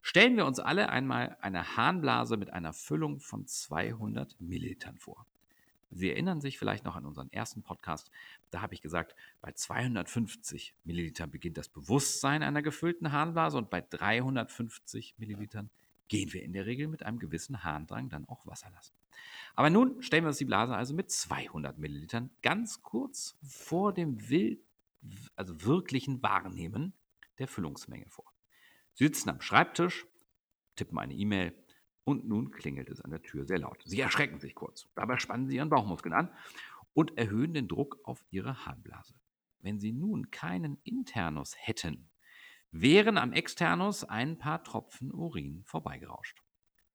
stellen 0.03 0.37
wir 0.37 0.45
uns 0.45 0.59
alle 0.59 0.89
einmal 0.89 1.37
eine 1.41 1.77
Harnblase 1.77 2.37
mit 2.37 2.53
einer 2.53 2.73
Füllung 2.73 3.21
von 3.21 3.47
200 3.47 4.41
Millilitern 4.41 4.99
vor. 4.99 5.27
Sie 5.91 6.11
erinnern 6.11 6.41
sich 6.41 6.59
vielleicht 6.59 6.85
noch 6.85 6.97
an 6.97 7.05
unseren 7.05 7.33
ersten 7.33 7.63
Podcast. 7.63 8.11
Da 8.51 8.63
habe 8.63 8.75
ich 8.75 8.81
gesagt, 8.81 9.15
bei 9.41 9.53
250 9.53 10.75
Millilitern 10.85 11.31
beginnt 11.31 11.59
das 11.59 11.69
Bewusstsein 11.69 12.43
einer 12.43 12.63
gefüllten 12.63 13.13
Harnblase 13.13 13.59
und 13.59 13.71
bei 13.71 13.81
350 13.81 15.15
Millilitern 15.19 15.71
gehen 16.09 16.33
wir 16.33 16.43
in 16.43 16.53
der 16.53 16.67
Regel 16.67 16.89
mit 16.89 17.05
einem 17.05 17.19
gewissen 17.19 17.65
Harndrang 17.65 18.09
dann 18.09 18.29
auch 18.29 18.47
Wasser 18.47 18.71
lassen. 18.71 18.95
Aber 19.55 19.71
nun 19.71 20.03
stellen 20.03 20.25
wir 20.25 20.29
uns 20.29 20.39
die 20.39 20.45
Blase 20.45 20.75
also 20.75 20.95
mit 20.95 21.11
200 21.11 21.79
Millilitern 21.79 22.31
ganz 22.43 22.83
kurz 22.83 23.37
vor 23.43 23.93
dem 23.93 24.29
will, 24.29 24.61
also 25.37 25.63
wirklichen 25.63 26.23
Wahrnehmen 26.23 26.93
der 27.39 27.49
Füllungsmenge 27.49 28.07
vor. 28.09 28.33
Sie 28.95 29.05
sitzen 29.05 29.31
am 29.31 29.41
Schreibtisch, 29.41 30.07
tippen 30.77 30.99
eine 30.99 31.15
E-Mail 31.15 31.55
und 32.11 32.29
nun 32.29 32.51
klingelt 32.51 32.91
es 32.91 33.01
an 33.01 33.11
der 33.11 33.23
Tür 33.23 33.47
sehr 33.47 33.59
laut. 33.59 33.81
Sie 33.85 34.01
erschrecken 34.01 34.41
sich 34.41 34.55
kurz. 34.55 34.89
Dabei 34.95 35.19
spannen 35.19 35.47
Sie 35.49 35.57
Ihren 35.57 35.71
Bauchmuskeln 35.71 36.13
an 36.13 36.31
und 36.93 37.17
erhöhen 37.17 37.55
den 37.55 37.69
Druck 37.69 37.99
auf 38.05 38.25
Ihre 38.31 38.67
Harnblase. 38.67 39.15
Wenn 39.61 39.79
Sie 39.79 39.93
nun 39.93 40.31
keinen 40.31 40.79
Internus 40.83 41.55
hätten, 41.57 42.11
wären 42.73 43.17
am 43.17 43.33
Externus 43.33 44.05
ein 44.05 44.39
paar 44.39 44.65
Tropfen 44.65 45.13
Urin 45.13 45.63
vorbeigerauscht. 45.65 46.43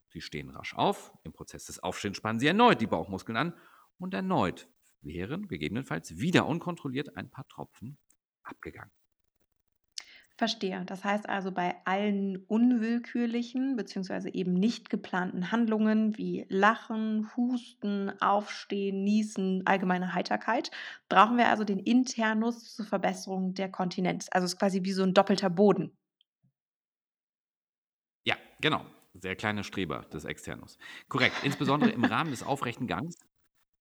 Sie 0.10 0.22
stehen 0.22 0.50
rasch 0.50 0.74
auf. 0.76 1.14
Im 1.24 1.34
Prozess 1.34 1.66
des 1.66 1.80
Aufstehens 1.80 2.18
spannen 2.18 2.40
Sie 2.40 2.48
erneut 2.48 2.82
die 2.82 2.88
Bauchmuskeln 2.88 3.38
an 3.38 3.54
und 3.98 4.14
erneut 4.14 4.70
wären 5.02 5.48
gegebenenfalls 5.48 6.18
wieder 6.18 6.46
unkontrolliert 6.46 7.16
ein 7.16 7.30
paar 7.30 7.48
Tropfen 7.48 7.98
abgegangen. 8.44 8.92
Verstehe. 10.38 10.84
Das 10.86 11.04
heißt 11.04 11.30
also, 11.30 11.52
bei 11.52 11.76
allen 11.86 12.38
unwillkürlichen 12.48 13.78
bzw. 13.78 14.30
eben 14.32 14.54
nicht 14.54 14.90
geplanten 14.90 15.52
Handlungen 15.52 16.18
wie 16.18 16.46
Lachen, 16.50 17.30
Husten, 17.38 18.12
Aufstehen, 18.22 19.04
Niesen, 19.04 19.66
allgemeine 19.66 20.14
Heiterkeit, 20.14 20.72
brauchen 21.08 21.38
wir 21.38 21.48
also 21.48 21.64
den 21.64 21.80
Internus 21.80 22.76
zur 22.76 22.86
Verbesserung 22.86 23.54
der 23.54 23.72
Kontinenz. 23.72 24.28
Also 24.32 24.46
es 24.46 24.54
ist 24.54 24.60
quasi 24.60 24.84
wie 24.84 24.92
so 24.92 25.04
ein 25.04 25.14
doppelter 25.14 25.50
Boden. 25.50 25.98
Ja, 28.26 28.36
genau 28.60 28.86
sehr 29.22 29.36
kleine 29.36 29.64
Streber 29.64 30.02
des 30.14 30.26
Externus. 30.26 30.78
Korrekt. 31.08 31.36
Insbesondere 31.44 31.92
im 31.92 32.04
Rahmen 32.04 32.32
des 32.32 32.44
aufrechten 32.44 32.88
Gangs 32.88 33.18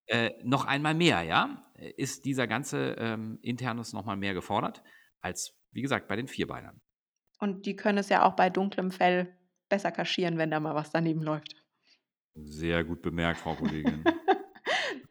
äh, 0.06 0.30
noch 0.42 0.64
einmal 0.66 0.94
mehr, 0.94 1.23
ja, 1.23 1.73
ist 1.96 2.25
dieser 2.25 2.46
ganze 2.46 2.94
ähm, 2.99 3.38
Internus 3.42 3.92
noch 3.92 4.04
mal 4.04 4.16
mehr 4.16 4.34
gefordert 4.34 4.82
als, 5.20 5.54
wie 5.74 5.82
gesagt, 5.82 6.08
bei 6.08 6.16
den 6.16 6.28
Vierbeinern. 6.28 6.80
Und 7.38 7.66
die 7.66 7.76
können 7.76 7.98
es 7.98 8.08
ja 8.08 8.24
auch 8.24 8.34
bei 8.34 8.48
dunklem 8.48 8.90
Fell 8.90 9.36
besser 9.68 9.92
kaschieren, 9.92 10.38
wenn 10.38 10.50
da 10.50 10.60
mal 10.60 10.74
was 10.74 10.90
daneben 10.90 11.22
läuft. 11.22 11.56
Sehr 12.34 12.84
gut 12.84 13.02
bemerkt, 13.02 13.40
Frau 13.40 13.54
Kollegin. 13.54 14.04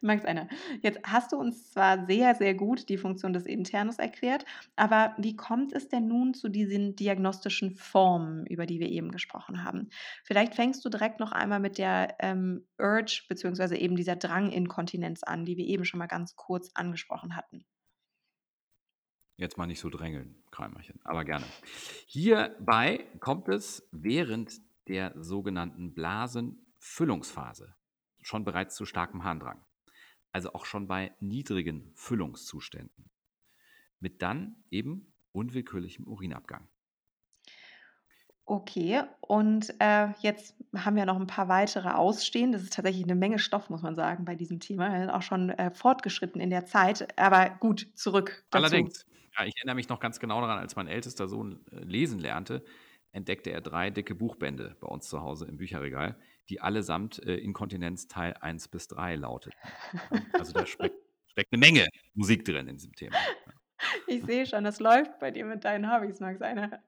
Max 0.02 0.26
einer. 0.26 0.50
Jetzt 0.82 1.00
hast 1.04 1.32
du 1.32 1.38
uns 1.38 1.72
zwar 1.72 2.06
sehr, 2.06 2.36
sehr 2.36 2.54
gut 2.54 2.90
die 2.90 2.98
Funktion 2.98 3.32
des 3.32 3.46
Internus 3.46 4.00
erklärt, 4.00 4.46
aber 4.76 5.16
wie 5.18 5.36
kommt 5.36 5.72
es 5.72 5.88
denn 5.88 6.08
nun 6.08 6.34
zu 6.34 6.50
diesen 6.50 6.96
diagnostischen 6.96 7.72
Formen, 7.72 8.46
über 8.48 8.66
die 8.66 8.80
wir 8.80 8.90
eben 8.90 9.12
gesprochen 9.12 9.64
haben? 9.64 9.90
Vielleicht 10.24 10.56
fängst 10.56 10.84
du 10.84 10.90
direkt 10.90 11.20
noch 11.22 11.32
einmal 11.32 11.62
mit 11.62 11.78
der 11.78 12.16
ähm, 12.20 12.68
Urge 12.78 13.24
beziehungsweise 13.30 13.78
eben 13.78 13.96
dieser 13.96 14.18
Dranginkontinenz 14.18 15.24
an, 15.24 15.46
die 15.46 15.56
wir 15.56 15.66
eben 15.66 15.86
schon 15.86 16.00
mal 16.00 16.08
ganz 16.08 16.36
kurz 16.36 16.70
angesprochen 16.74 17.38
hatten. 17.38 17.66
Jetzt 19.38 19.58
mal 19.58 19.66
nicht 19.66 19.80
so 19.80 19.90
drängeln, 19.90 20.36
Kreimerchen, 20.52 21.00
aber 21.04 21.26
gerne. 21.26 21.46
Hierbei 22.06 23.06
kommt 23.20 23.50
es 23.50 23.88
während 23.92 24.62
der 24.88 25.14
sogenannten 25.16 25.94
Blasenfüllungsphase 25.94 27.76
schon 28.22 28.44
bereits 28.44 28.76
zu 28.76 28.86
starkem 28.86 29.24
Harndrang. 29.24 29.64
Also 30.32 30.54
auch 30.54 30.66
schon 30.66 30.88
bei 30.88 31.16
niedrigen 31.20 31.92
Füllungszuständen. 31.96 33.10
Mit 34.00 34.22
dann 34.22 34.64
eben 34.70 35.14
unwillkürlichem 35.32 36.08
Urinabgang. 36.08 36.68
Okay, 38.46 39.04
und 39.22 39.74
äh, 39.80 40.10
jetzt 40.20 40.56
haben 40.76 40.98
wir 40.98 41.06
noch 41.06 41.18
ein 41.18 41.28
paar 41.28 41.48
weitere 41.48 41.90
ausstehen. 41.90 42.52
Das 42.52 42.62
ist 42.62 42.74
tatsächlich 42.74 43.06
eine 43.06 43.16
Menge 43.16 43.40
Stoff, 43.40 43.70
muss 43.70 43.84
man 43.84 43.96
sagen, 43.96 44.26
bei 44.26 44.36
diesem 44.36 44.60
Thema. 44.60 44.92
Wir 44.92 45.00
sind 45.00 45.10
auch 45.12 45.22
schon 45.22 45.50
äh, 45.52 45.72
fortgeschritten 45.72 46.42
in 46.42 46.50
der 46.50 46.66
Zeit. 46.66 47.18
Aber 47.18 47.50
gut, 47.50 47.88
zurück 47.96 48.44
dazu. 48.50 48.66
Allerdings, 48.66 49.06
ja, 49.38 49.46
ich 49.46 49.56
erinnere 49.58 49.76
mich 49.76 49.90
noch 49.90 50.00
ganz 50.00 50.20
genau 50.20 50.42
daran, 50.42 50.60
als 50.60 50.76
mein 50.76 50.88
ältester 50.88 51.28
Sohn 51.28 51.66
äh, 51.72 51.80
lesen 51.84 52.20
lernte, 52.20 52.64
entdeckte 53.12 53.52
er 53.52 53.62
drei 53.62 53.90
dicke 53.90 54.16
Buchbände 54.16 54.76
bei 54.80 54.88
uns 54.88 55.08
zu 55.08 55.22
Hause 55.22 55.46
im 55.46 55.58
Bücherregal, 55.58 56.18
die 56.50 56.62
allesamt 56.62 57.24
äh, 57.24 57.36
Inkontinenz 57.36 58.08
Teil 58.08 58.34
1 58.40 58.68
bis 58.68 58.88
3 58.88 59.16
lauteten. 59.16 59.58
Also 60.34 60.52
da 60.52 60.66
steckt, 60.66 60.96
steckt 61.28 61.54
eine 61.54 61.60
Menge 61.60 61.88
Musik 62.16 62.44
drin 62.46 62.68
in 62.68 62.76
diesem 62.76 62.94
Thema. 62.94 63.18
Ich 64.08 64.24
sehe 64.24 64.46
schon, 64.46 64.64
das 64.64 64.80
läuft 64.80 65.20
bei 65.20 65.32
dir 65.32 65.46
mit 65.46 65.66
deinen 65.66 65.92
Hobbys, 65.92 66.20
Max. 66.20 66.42
Eine. 66.42 66.82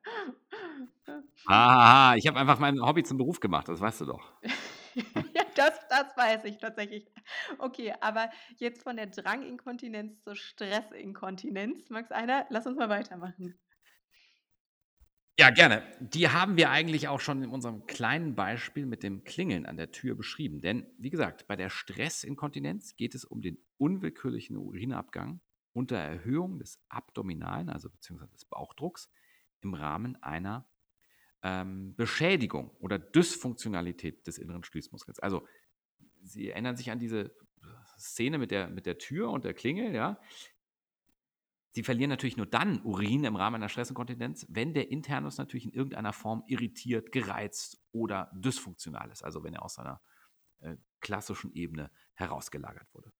Ah, 1.45 2.15
ich 2.17 2.25
habe 2.27 2.39
einfach 2.39 2.59
mein 2.59 2.81
Hobby 2.81 3.03
zum 3.03 3.17
Beruf 3.17 3.39
gemacht, 3.39 3.67
das 3.67 3.79
weißt 3.79 4.01
du 4.01 4.05
doch. 4.05 4.31
ja, 4.95 5.44
das, 5.55 5.79
das 5.89 6.15
weiß 6.15 6.45
ich 6.45 6.57
tatsächlich. 6.57 7.11
Okay, 7.57 7.93
aber 8.01 8.29
jetzt 8.57 8.83
von 8.83 8.97
der 8.97 9.07
Dranginkontinenz 9.07 10.21
zur 10.21 10.35
Stressinkontinenz. 10.35 11.89
Max 11.89 12.11
einer, 12.11 12.45
lass 12.49 12.67
uns 12.67 12.77
mal 12.77 12.89
weitermachen. 12.89 13.57
Ja, 15.37 15.49
gerne. 15.49 15.83
Die 15.99 16.29
haben 16.29 16.55
wir 16.55 16.69
eigentlich 16.69 17.09
auch 17.09 17.19
schon 17.19 17.43
in 17.43 17.49
unserem 17.49 17.85
kleinen 17.87 18.35
Beispiel 18.35 18.85
mit 18.85 19.03
dem 19.03 19.25
Klingeln 19.25 19.65
an 19.65 19.75
der 19.75 19.91
Tür 19.91 20.15
beschrieben. 20.15 20.61
Denn, 20.61 20.85
wie 20.97 21.09
gesagt, 21.09 21.45
bei 21.47 21.57
der 21.57 21.69
Stressinkontinenz 21.69 22.95
geht 22.95 23.15
es 23.15 23.25
um 23.25 23.41
den 23.41 23.57
unwillkürlichen 23.77 24.55
Urinabgang 24.55 25.41
unter 25.73 25.97
Erhöhung 25.97 26.57
des 26.57 26.79
abdominalen, 26.87 27.69
also 27.69 27.89
beziehungsweise 27.89 28.31
des 28.31 28.45
Bauchdrucks, 28.45 29.11
im 29.59 29.73
Rahmen 29.73 30.15
einer 30.23 30.69
ähm, 31.45 31.95
Beschädigung 31.95 32.71
oder 32.79 32.97
Dysfunktionalität 32.97 34.25
des 34.25 34.39
inneren 34.39 34.63
Schließmuskels. 34.63 35.19
Also, 35.19 35.47
Sie 36.23 36.49
erinnern 36.49 36.75
sich 36.75 36.89
an 36.89 36.97
diese 36.97 37.35
Szene 37.99 38.39
mit 38.39 38.49
der, 38.49 38.67
mit 38.67 38.87
der 38.87 38.97
Tür 38.97 39.29
und 39.29 39.45
der 39.45 39.53
Klingel, 39.53 39.93
ja. 39.93 40.19
Sie 41.73 41.83
verlieren 41.83 42.09
natürlich 42.09 42.35
nur 42.35 42.47
dann 42.47 42.81
Urin 42.81 43.25
im 43.25 43.35
Rahmen 43.35 43.57
einer 43.57 43.69
Stressinkontinenz, 43.69 44.47
wenn 44.49 44.73
der 44.73 44.89
Internus 44.89 45.37
natürlich 45.37 45.65
in 45.65 45.73
irgendeiner 45.73 46.13
Form 46.13 46.43
irritiert, 46.47 47.11
gereizt 47.11 47.79
oder 47.91 48.31
dysfunktional 48.33 49.11
ist, 49.11 49.23
also 49.23 49.43
wenn 49.43 49.53
er 49.53 49.61
aus 49.61 49.75
seiner 49.75 50.01
äh, 50.61 50.77
klassischen 50.99 51.53
Ebene 51.53 51.91
herausgelagert 52.15 52.91
wurde. 52.91 53.11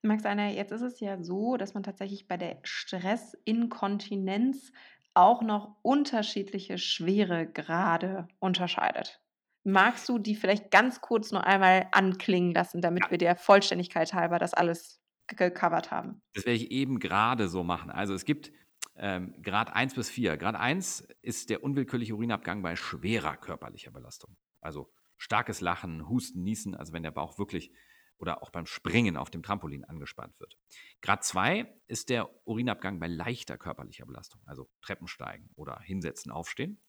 Max 0.00 0.24
Einer, 0.24 0.52
jetzt 0.52 0.72
ist 0.72 0.80
es 0.80 1.00
ja 1.00 1.22
so, 1.22 1.58
dass 1.58 1.74
man 1.74 1.82
tatsächlich 1.82 2.26
bei 2.26 2.38
der 2.38 2.60
Stressinkontinenz 2.62 4.72
auch 5.14 5.42
noch 5.42 5.76
unterschiedliche 5.82 6.78
Schweregrade 6.78 8.28
unterscheidet. 8.38 9.20
Magst 9.64 10.08
du 10.08 10.18
die 10.18 10.34
vielleicht 10.34 10.70
ganz 10.70 11.00
kurz 11.00 11.30
nur 11.30 11.46
einmal 11.46 11.86
anklingen 11.92 12.52
lassen, 12.52 12.80
damit 12.80 13.04
ja. 13.04 13.10
wir 13.10 13.18
der 13.18 13.36
Vollständigkeit 13.36 14.12
halber 14.12 14.38
das 14.38 14.54
alles 14.54 15.00
gecovert 15.28 15.90
haben. 15.90 16.20
Das 16.34 16.44
werde 16.44 16.56
ich 16.56 16.70
eben 16.70 16.98
gerade 16.98 17.48
so 17.48 17.62
machen. 17.62 17.90
Also 17.90 18.14
es 18.14 18.24
gibt 18.24 18.52
ähm, 18.96 19.34
Grad 19.42 19.72
1 19.72 19.94
bis 19.94 20.10
4. 20.10 20.36
Grad 20.36 20.56
1 20.56 21.08
ist 21.22 21.50
der 21.50 21.62
unwillkürliche 21.62 22.14
Urinabgang 22.14 22.62
bei 22.62 22.76
schwerer 22.76 23.36
körperlicher 23.36 23.90
Belastung. 23.90 24.36
Also 24.60 24.92
starkes 25.16 25.60
Lachen, 25.60 26.08
Husten, 26.08 26.42
Niesen, 26.42 26.74
also 26.74 26.92
wenn 26.92 27.02
der 27.02 27.12
Bauch 27.12 27.38
wirklich 27.38 27.72
oder 28.18 28.42
auch 28.42 28.50
beim 28.50 28.66
Springen 28.66 29.16
auf 29.16 29.30
dem 29.30 29.42
Trampolin 29.42 29.84
angespannt 29.84 30.38
wird. 30.38 30.58
Grad 31.00 31.24
2 31.24 31.72
ist 31.88 32.08
der 32.08 32.30
Urinabgang 32.46 33.00
bei 33.00 33.08
leichter 33.08 33.58
körperlicher 33.58 34.06
Belastung, 34.06 34.40
also 34.46 34.70
Treppensteigen 34.80 35.50
oder 35.54 35.80
Hinsetzen, 35.80 36.30
Aufstehen. 36.30 36.80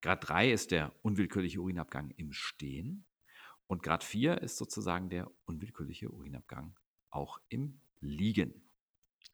Grad 0.00 0.28
3 0.28 0.50
ist 0.50 0.72
der 0.72 0.92
unwillkürliche 1.02 1.60
Urinabgang 1.60 2.10
im 2.10 2.32
Stehen. 2.32 3.06
Und 3.68 3.82
Grad 3.82 4.02
4 4.02 4.42
ist 4.42 4.56
sozusagen 4.56 5.08
der 5.08 5.30
unwillkürliche 5.44 6.10
Urinabgang 6.10 6.76
auch 7.10 7.38
im 7.48 7.80
Liegen. 8.00 8.68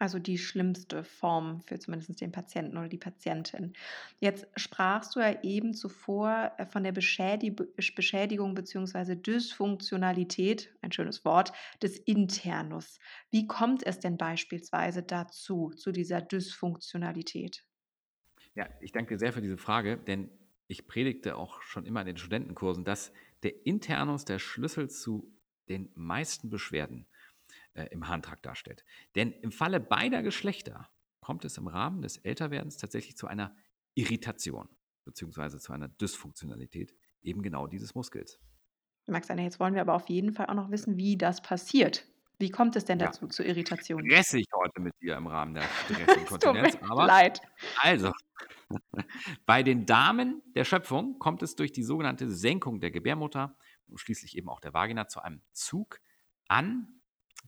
Also 0.00 0.21
die 0.21 0.38
schlimmste 0.38 1.02
Form 1.02 1.61
für 1.62 1.78
zumindest 1.78 2.21
den 2.21 2.31
Patienten 2.31 2.76
oder 2.76 2.88
die 2.88 2.99
Patientin. 2.99 3.73
Jetzt 4.21 4.47
sprachst 4.55 5.17
du 5.17 5.21
ja 5.21 5.43
eben 5.43 5.75
zuvor 5.75 6.52
äh, 6.57 6.67
von 6.67 6.85
der 6.85 6.93
Beschädig 6.93 7.61
Beschädigung 7.95 8.55
bzw. 8.55 9.17
Dysfunktionalität, 9.17 10.73
ein 10.83 10.93
schönes 10.93 11.25
Wort, 11.25 11.52
des 11.83 11.99
Internus. 11.99 13.00
Wie 13.31 13.49
kommt 13.49 13.85
es 13.85 13.99
denn 13.99 14.17
beispielsweise 14.17 15.02
dazu, 15.02 15.71
zu 15.71 15.90
dieser 15.90 16.21
Dysfunktionalität? 16.21 17.64
Ja, 18.55 18.69
ich 18.81 18.93
danke 18.93 19.19
sehr 19.19 19.33
für 19.33 19.43
diese 19.43 19.59
Frage, 19.59 19.97
denn 19.99 20.31
ich 20.69 20.87
predigte 20.87 21.37
auch 21.37 21.62
schon 21.62 21.87
immer 21.87 22.00
in 22.00 22.07
den 22.07 22.17
Studentenkursen, 22.17 22.85
dass 22.85 23.12
der 23.43 23.67
Internus 23.67 24.25
der 24.25 24.38
Schlüssel 24.38 24.90
zu 24.90 25.33
den 25.69 25.90
meisten 25.95 26.50
Beschwerden 26.50 27.07
äh, 27.78 27.87
im 27.92 28.08
Harntrakt 28.08 28.44
darstellt. 28.44 28.85
Denn 29.14 29.32
im 29.32 29.52
Falle 29.52 29.78
beider 29.78 30.23
Geschlechter 30.23 30.88
kommt 31.20 31.44
es 31.44 31.56
im 31.58 31.68
Rahmen 31.68 32.02
des 32.02 32.16
Älterwerdens 32.16 32.76
tatsächlich 32.76 33.16
zu 33.16 33.26
einer 33.26 33.54
Irritation 33.94 34.68
bzw. 35.04 35.58
zu 35.58 35.73
einer 35.73 35.88
Dysfunktionalität 35.88 36.94
eben 37.23 37.42
genau 37.42 37.66
dieses 37.66 37.94
Muskels. 37.94 38.40
Max, 39.06 39.28
jetzt 39.28 39.61
wollen 39.61 39.75
wir 39.75 39.80
aber 39.80 39.94
auf 39.94 40.08
jeden 40.08 40.32
Fall 40.32 40.47
auch 40.47 40.54
noch 40.54 40.70
wissen, 40.70 40.97
wie 40.97 41.16
das 41.16 41.40
passiert. 41.40 42.06
Wie 42.38 42.50
kommt 42.50 42.76
es 42.76 42.85
denn 42.85 42.99
dazu, 42.99 43.25
ja. 43.25 43.30
zur 43.30 43.47
Irritation? 43.47 44.04
Stressig 44.04 44.47
heute 44.54 44.80
mit 44.80 44.94
dir 45.00 45.16
im 45.16 45.26
Rahmen 45.26 45.54
der 45.54 45.62
Stressinkontinenz. 45.85 46.73
Tut 46.73 46.82
mir 46.82 46.90
aber 46.90 47.06
leid. 47.06 47.40
Also, 47.82 48.12
bei 49.47 49.62
den 49.62 49.87
Damen 49.87 50.42
der 50.54 50.64
Schöpfung 50.64 51.18
kommt 51.18 51.42
es 51.42 51.56
durch 51.56 51.73
die 51.73 51.82
sogenannte 51.82 52.30
Senkung 52.30 52.80
der 52.80 52.90
Gebärmutter 52.90 53.56
und 53.88 53.99
schließlich 53.99 54.37
eben 54.37 54.49
auch 54.49 54.61
der 54.61 54.75
Vagina 54.75 55.08
zu 55.08 55.20
einem 55.20 55.42
Zug 55.52 56.00
an 56.49 56.98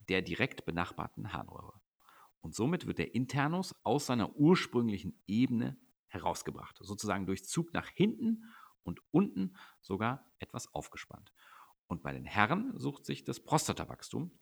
der 0.08 0.22
direkt 0.22 0.64
benachbarten 0.64 1.32
Harnröhre. 1.32 1.80
Und 2.40 2.54
somit 2.54 2.86
wird 2.86 2.98
der 2.98 3.14
Internus 3.14 3.74
aus 3.84 4.06
seiner 4.06 4.34
ursprünglichen 4.36 5.20
Ebene 5.26 5.76
herausgebracht, 6.08 6.78
sozusagen 6.80 7.26
durch 7.26 7.44
Zug 7.44 7.72
nach 7.72 7.88
hinten 7.88 8.44
und 8.82 9.00
unten 9.10 9.56
sogar 9.80 10.26
etwas 10.38 10.72
aufgespannt. 10.74 11.32
Und 11.86 12.02
bei 12.02 12.12
den 12.12 12.24
Herren 12.24 12.72
sucht 12.78 13.04
sich 13.04 13.24
das 13.24 13.40
Prostatawachstum 13.40 14.32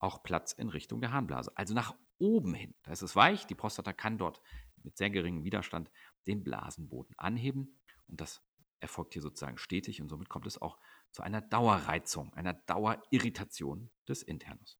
auch 0.00 0.22
Platz 0.22 0.52
in 0.52 0.68
Richtung 0.68 1.00
der 1.00 1.12
Harnblase, 1.12 1.52
also 1.56 1.74
nach 1.74 1.94
oben 2.18 2.54
hin. 2.54 2.74
Da 2.82 2.92
ist 2.92 3.02
es 3.02 3.16
weich, 3.16 3.46
die 3.46 3.54
Prostata 3.54 3.92
kann 3.92 4.18
dort 4.18 4.40
mit 4.82 4.96
sehr 4.96 5.10
geringem 5.10 5.44
Widerstand 5.44 5.90
den 6.26 6.42
Blasenboden 6.42 7.14
anheben 7.18 7.78
und 8.08 8.20
das 8.20 8.42
erfolgt 8.80 9.14
hier 9.14 9.22
sozusagen 9.22 9.58
stetig 9.58 10.00
und 10.00 10.08
somit 10.08 10.28
kommt 10.28 10.46
es 10.46 10.60
auch 10.60 10.78
zu 11.12 11.22
einer 11.22 11.40
Dauerreizung, 11.40 12.32
einer 12.34 12.54
Dauerirritation 12.54 13.90
des 14.08 14.22
Internus. 14.22 14.78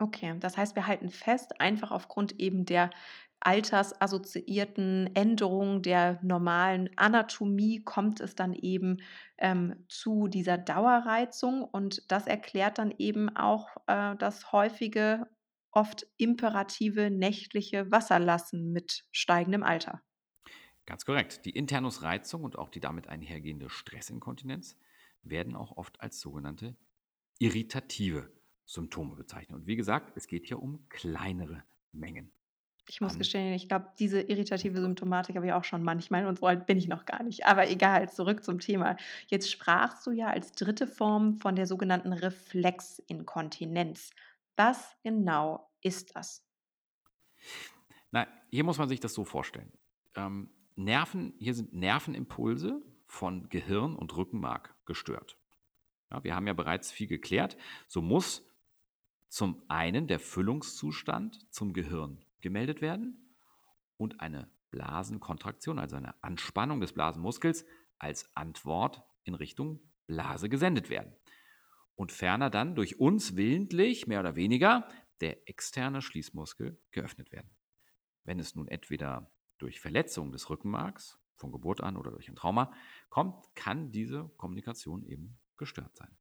Okay, 0.00 0.36
das 0.40 0.56
heißt, 0.56 0.74
wir 0.74 0.86
halten 0.86 1.08
fest, 1.08 1.60
einfach 1.60 1.92
aufgrund 1.92 2.40
eben 2.40 2.64
der 2.64 2.90
altersassoziierten 3.40 5.14
Änderung 5.14 5.82
der 5.82 6.18
normalen 6.22 6.90
Anatomie 6.96 7.84
kommt 7.84 8.20
es 8.20 8.34
dann 8.34 8.54
eben 8.54 9.02
ähm, 9.38 9.84
zu 9.88 10.28
dieser 10.28 10.58
Dauerreizung 10.58 11.62
und 11.62 12.10
das 12.10 12.26
erklärt 12.26 12.78
dann 12.78 12.92
eben 12.98 13.36
auch 13.36 13.68
äh, 13.86 14.16
das 14.16 14.50
häufige, 14.50 15.28
oft 15.70 16.06
imperative 16.16 17.10
nächtliche 17.10 17.90
Wasserlassen 17.90 18.72
mit 18.72 19.04
steigendem 19.12 19.62
Alter. 19.62 20.00
Ganz 20.86 21.04
korrekt. 21.04 21.44
Die 21.44 21.50
Internusreizung 21.50 22.44
und 22.44 22.58
auch 22.58 22.68
die 22.68 22.80
damit 22.80 23.08
einhergehende 23.08 23.70
Stressinkontinenz 23.70 24.76
werden 25.22 25.56
auch 25.56 25.76
oft 25.76 26.00
als 26.00 26.20
sogenannte 26.20 26.76
irritative 27.38 28.30
Symptome 28.66 29.16
bezeichnet. 29.16 29.58
Und 29.60 29.66
wie 29.66 29.76
gesagt, 29.76 30.12
es 30.16 30.26
geht 30.26 30.46
hier 30.46 30.62
um 30.62 30.88
kleinere 30.88 31.64
Mengen. 31.92 32.30
Ich 32.86 33.00
muss 33.00 33.16
gestehen, 33.16 33.54
ich 33.54 33.66
glaube, 33.66 33.88
diese 33.98 34.20
irritative 34.20 34.78
Symptomatik 34.78 35.36
habe 35.36 35.46
ich 35.46 35.52
auch 35.52 35.64
schon 35.64 35.82
manchmal 35.82 36.26
und 36.26 36.38
so 36.38 36.46
alt 36.46 36.66
bin 36.66 36.76
ich 36.76 36.86
noch 36.86 37.06
gar 37.06 37.22
nicht. 37.22 37.46
Aber 37.46 37.70
egal, 37.70 38.10
zurück 38.10 38.44
zum 38.44 38.60
Thema. 38.60 38.98
Jetzt 39.28 39.50
sprachst 39.50 40.06
du 40.06 40.10
ja 40.10 40.26
als 40.26 40.52
dritte 40.52 40.86
Form 40.86 41.38
von 41.38 41.56
der 41.56 41.66
sogenannten 41.66 42.12
Reflexinkontinenz. 42.12 44.10
Was 44.56 44.98
genau 45.02 45.70
ist 45.80 46.14
das? 46.14 46.44
Na, 48.10 48.26
hier 48.50 48.64
muss 48.64 48.76
man 48.76 48.90
sich 48.90 49.00
das 49.00 49.14
so 49.14 49.24
vorstellen. 49.24 49.72
Ähm, 50.14 50.50
Nerven, 50.76 51.34
hier 51.38 51.54
sind 51.54 51.72
Nervenimpulse 51.72 52.82
von 53.06 53.48
Gehirn 53.48 53.94
und 53.94 54.16
Rückenmark 54.16 54.74
gestört. 54.86 55.38
Ja, 56.10 56.24
wir 56.24 56.34
haben 56.34 56.46
ja 56.46 56.52
bereits 56.52 56.90
viel 56.90 57.06
geklärt. 57.06 57.56
So 57.86 58.02
muss 58.02 58.44
zum 59.28 59.62
einen 59.68 60.06
der 60.06 60.20
Füllungszustand 60.20 61.46
zum 61.52 61.72
Gehirn 61.72 62.24
gemeldet 62.40 62.80
werden 62.80 63.36
und 63.96 64.20
eine 64.20 64.50
Blasenkontraktion, 64.70 65.78
also 65.78 65.96
eine 65.96 66.14
Anspannung 66.22 66.80
des 66.80 66.92
Blasenmuskels, 66.92 67.64
als 67.98 68.28
Antwort 68.36 69.02
in 69.22 69.34
Richtung 69.34 69.80
Blase 70.06 70.48
gesendet 70.48 70.90
werden. 70.90 71.14
Und 71.94 72.10
ferner 72.10 72.50
dann 72.50 72.74
durch 72.74 72.98
uns 72.98 73.36
willentlich, 73.36 74.06
mehr 74.08 74.20
oder 74.20 74.34
weniger, 74.34 74.88
der 75.20 75.48
externe 75.48 76.02
Schließmuskel 76.02 76.76
geöffnet 76.90 77.30
werden. 77.30 77.50
Wenn 78.24 78.40
es 78.40 78.56
nun 78.56 78.66
entweder 78.66 79.30
durch 79.58 79.80
Verletzung 79.80 80.32
des 80.32 80.50
Rückenmarks 80.50 81.18
von 81.36 81.52
Geburt 81.52 81.80
an 81.80 81.96
oder 81.96 82.10
durch 82.10 82.28
ein 82.28 82.36
Trauma 82.36 82.72
kommt, 83.10 83.54
kann 83.54 83.90
diese 83.92 84.30
Kommunikation 84.36 85.04
eben 85.04 85.38
gestört 85.56 85.96
sein. 85.96 86.16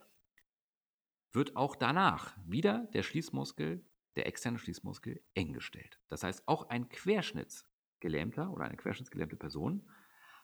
wird 1.32 1.56
auch 1.56 1.76
danach 1.76 2.36
wieder 2.46 2.88
der 2.94 3.02
Schließmuskel, 3.02 3.84
der 4.16 4.26
externe 4.26 4.58
Schließmuskel, 4.58 5.22
eng 5.34 5.52
gestellt. 5.52 6.00
Das 6.08 6.22
heißt, 6.22 6.46
auch 6.46 6.68
ein 6.68 6.88
Querschnittsgelähmter 6.88 8.50
oder 8.50 8.64
eine 8.64 8.76
querschnittsgelähmte 8.76 9.36
Person 9.36 9.90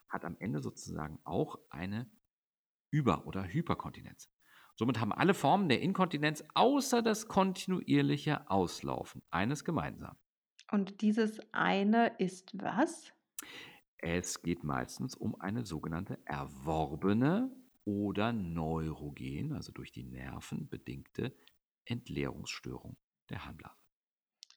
hat 0.09 0.25
am 0.25 0.35
Ende 0.39 0.61
sozusagen 0.61 1.19
auch 1.23 1.57
eine 1.69 2.11
Über- 2.91 3.25
oder 3.25 3.45
Hyperkontinenz. 3.45 4.29
Somit 4.75 4.99
haben 4.99 5.13
alle 5.13 5.33
Formen 5.33 5.69
der 5.69 5.81
Inkontinenz 5.81 6.43
außer 6.53 7.01
das 7.01 7.27
kontinuierliche 7.27 8.49
Auslaufen 8.49 9.21
eines 9.29 9.63
gemeinsam. 9.63 10.17
Und 10.71 11.01
dieses 11.01 11.39
eine 11.51 12.07
ist 12.17 12.57
was? 12.57 13.11
Es 13.97 14.41
geht 14.41 14.63
meistens 14.63 15.15
um 15.15 15.39
eine 15.39 15.65
sogenannte 15.65 16.17
erworbene 16.25 17.51
oder 17.83 18.31
neurogen, 18.31 19.53
also 19.53 19.73
durch 19.73 19.91
die 19.91 20.03
Nerven 20.03 20.69
bedingte 20.69 21.35
Entleerungsstörung 21.85 22.95
der 23.29 23.45
Harnblase. 23.45 23.75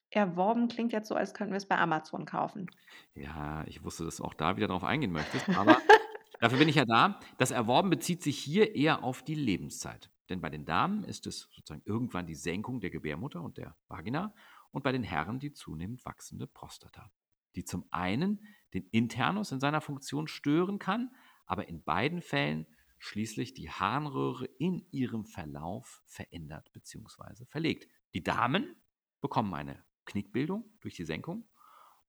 Erworben 0.09 0.69
klingt 0.69 0.93
jetzt 0.93 1.09
so, 1.09 1.15
als 1.15 1.33
könnten 1.33 1.51
wir 1.51 1.57
es 1.57 1.67
bei 1.67 1.77
Amazon 1.77 2.25
kaufen. 2.25 2.71
Ja, 3.13 3.65
ich 3.67 3.83
wusste, 3.83 4.05
dass 4.05 4.17
du 4.17 4.23
auch 4.23 4.33
da 4.33 4.55
wieder 4.55 4.67
drauf 4.67 4.85
eingehen 4.85 5.11
möchtest, 5.11 5.49
aber 5.49 5.77
dafür 6.39 6.59
bin 6.59 6.69
ich 6.69 6.75
ja 6.75 6.85
da. 6.85 7.19
Das 7.37 7.51
Erworben 7.51 7.89
bezieht 7.89 8.23
sich 8.23 8.39
hier 8.39 8.75
eher 8.75 9.03
auf 9.03 9.23
die 9.23 9.35
Lebenszeit. 9.35 10.09
Denn 10.29 10.39
bei 10.39 10.49
den 10.49 10.65
Damen 10.65 11.03
ist 11.03 11.27
es 11.27 11.49
sozusagen 11.51 11.83
irgendwann 11.85 12.25
die 12.25 12.35
Senkung 12.35 12.79
der 12.79 12.89
Gebärmutter 12.89 13.41
und 13.41 13.57
der 13.57 13.75
Vagina 13.89 14.33
und 14.75 14.83
bei 14.83 14.91
den 14.91 15.03
Herren 15.03 15.39
die 15.39 15.53
zunehmend 15.53 16.03
wachsende 16.03 16.47
Prostata, 16.47 17.09
die 17.55 17.63
zum 17.63 17.85
einen 17.91 18.45
den 18.73 18.85
Internus 18.91 19.53
in 19.53 19.61
seiner 19.61 19.79
Funktion 19.79 20.27
stören 20.27 20.79
kann, 20.79 21.15
aber 21.45 21.69
in 21.69 21.81
beiden 21.81 22.21
Fällen 22.21 22.67
schließlich 22.97 23.53
die 23.53 23.69
Harnröhre 23.69 24.47
in 24.59 24.85
ihrem 24.91 25.23
Verlauf 25.23 26.03
verändert 26.05 26.73
bzw. 26.73 27.45
verlegt. 27.45 27.89
Die 28.13 28.21
Damen 28.21 28.75
bekommen 29.21 29.53
eine 29.53 29.81
Knickbildung 30.03 30.69
durch 30.81 30.95
die 30.95 31.05
Senkung 31.05 31.47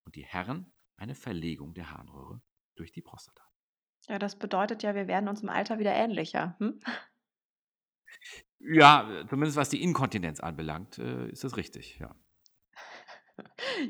und 0.05 0.16
die 0.16 0.24
Herren 0.24 0.72
eine 0.96 1.14
Verlegung 1.14 1.72
der 1.72 1.92
Harnröhre 1.92 2.42
durch 2.74 2.90
die 2.90 3.02
Prostata. 3.02 3.44
Ja, 4.09 4.18
das 4.18 4.37
bedeutet 4.40 4.83
ja, 4.83 4.96
wir 4.96 5.07
werden 5.07 5.29
uns 5.29 5.40
im 5.40 5.50
Alter 5.50 5.79
wieder 5.79 5.94
ähnlicher. 5.94 6.57
Hm? 6.59 6.81
Ja, 8.59 9.24
zumindest 9.29 9.57
was 9.57 9.68
die 9.68 9.85
Inkontinenz 9.85 10.40
anbelangt, 10.40 10.98
äh, 10.98 11.29
ist 11.29 11.44
das 11.44 11.57
richtig, 11.57 11.98
ja. 12.00 12.16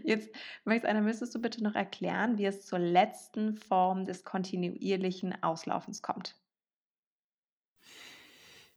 Jetzt, 0.04 0.34
Max 0.64 0.84
Einer, 0.84 1.00
müsstest 1.00 1.34
du 1.34 1.40
bitte 1.40 1.62
noch 1.62 1.74
erklären, 1.74 2.38
wie 2.38 2.46
es 2.46 2.66
zur 2.66 2.78
letzten 2.78 3.54
Form 3.54 4.04
des 4.04 4.24
kontinuierlichen 4.24 5.42
Auslaufens 5.42 6.02
kommt? 6.02 6.36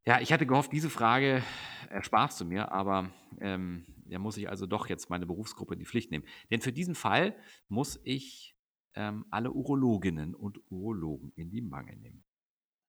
Ja, 0.06 0.20
ich 0.22 0.32
hatte 0.32 0.46
gehofft, 0.46 0.72
diese 0.72 0.90
Frage 0.90 1.44
ersparst 1.90 2.42
du 2.42 2.46
mir, 2.46 2.72
aber 2.72 3.12
ähm, 3.42 3.86
da 4.06 4.18
muss 4.20 4.38
ich 4.38 4.50
also 4.50 4.66
doch 4.66 4.88
jetzt 4.88 5.10
meine 5.10 5.26
Berufsgruppe 5.26 5.74
in 5.74 5.80
die 5.80 5.86
Pflicht 5.86 6.12
nehmen. 6.12 6.26
Denn 6.50 6.62
für 6.62 6.72
diesen 6.72 6.96
Fall 6.96 7.36
muss 7.68 8.00
ich 8.04 8.56
ähm, 8.96 9.26
alle 9.30 9.52
Urologinnen 9.52 10.34
und 10.34 10.60
Urologen 10.72 11.32
in 11.36 11.52
die 11.52 11.62
Mangel 11.62 11.98
nehmen. 11.98 12.24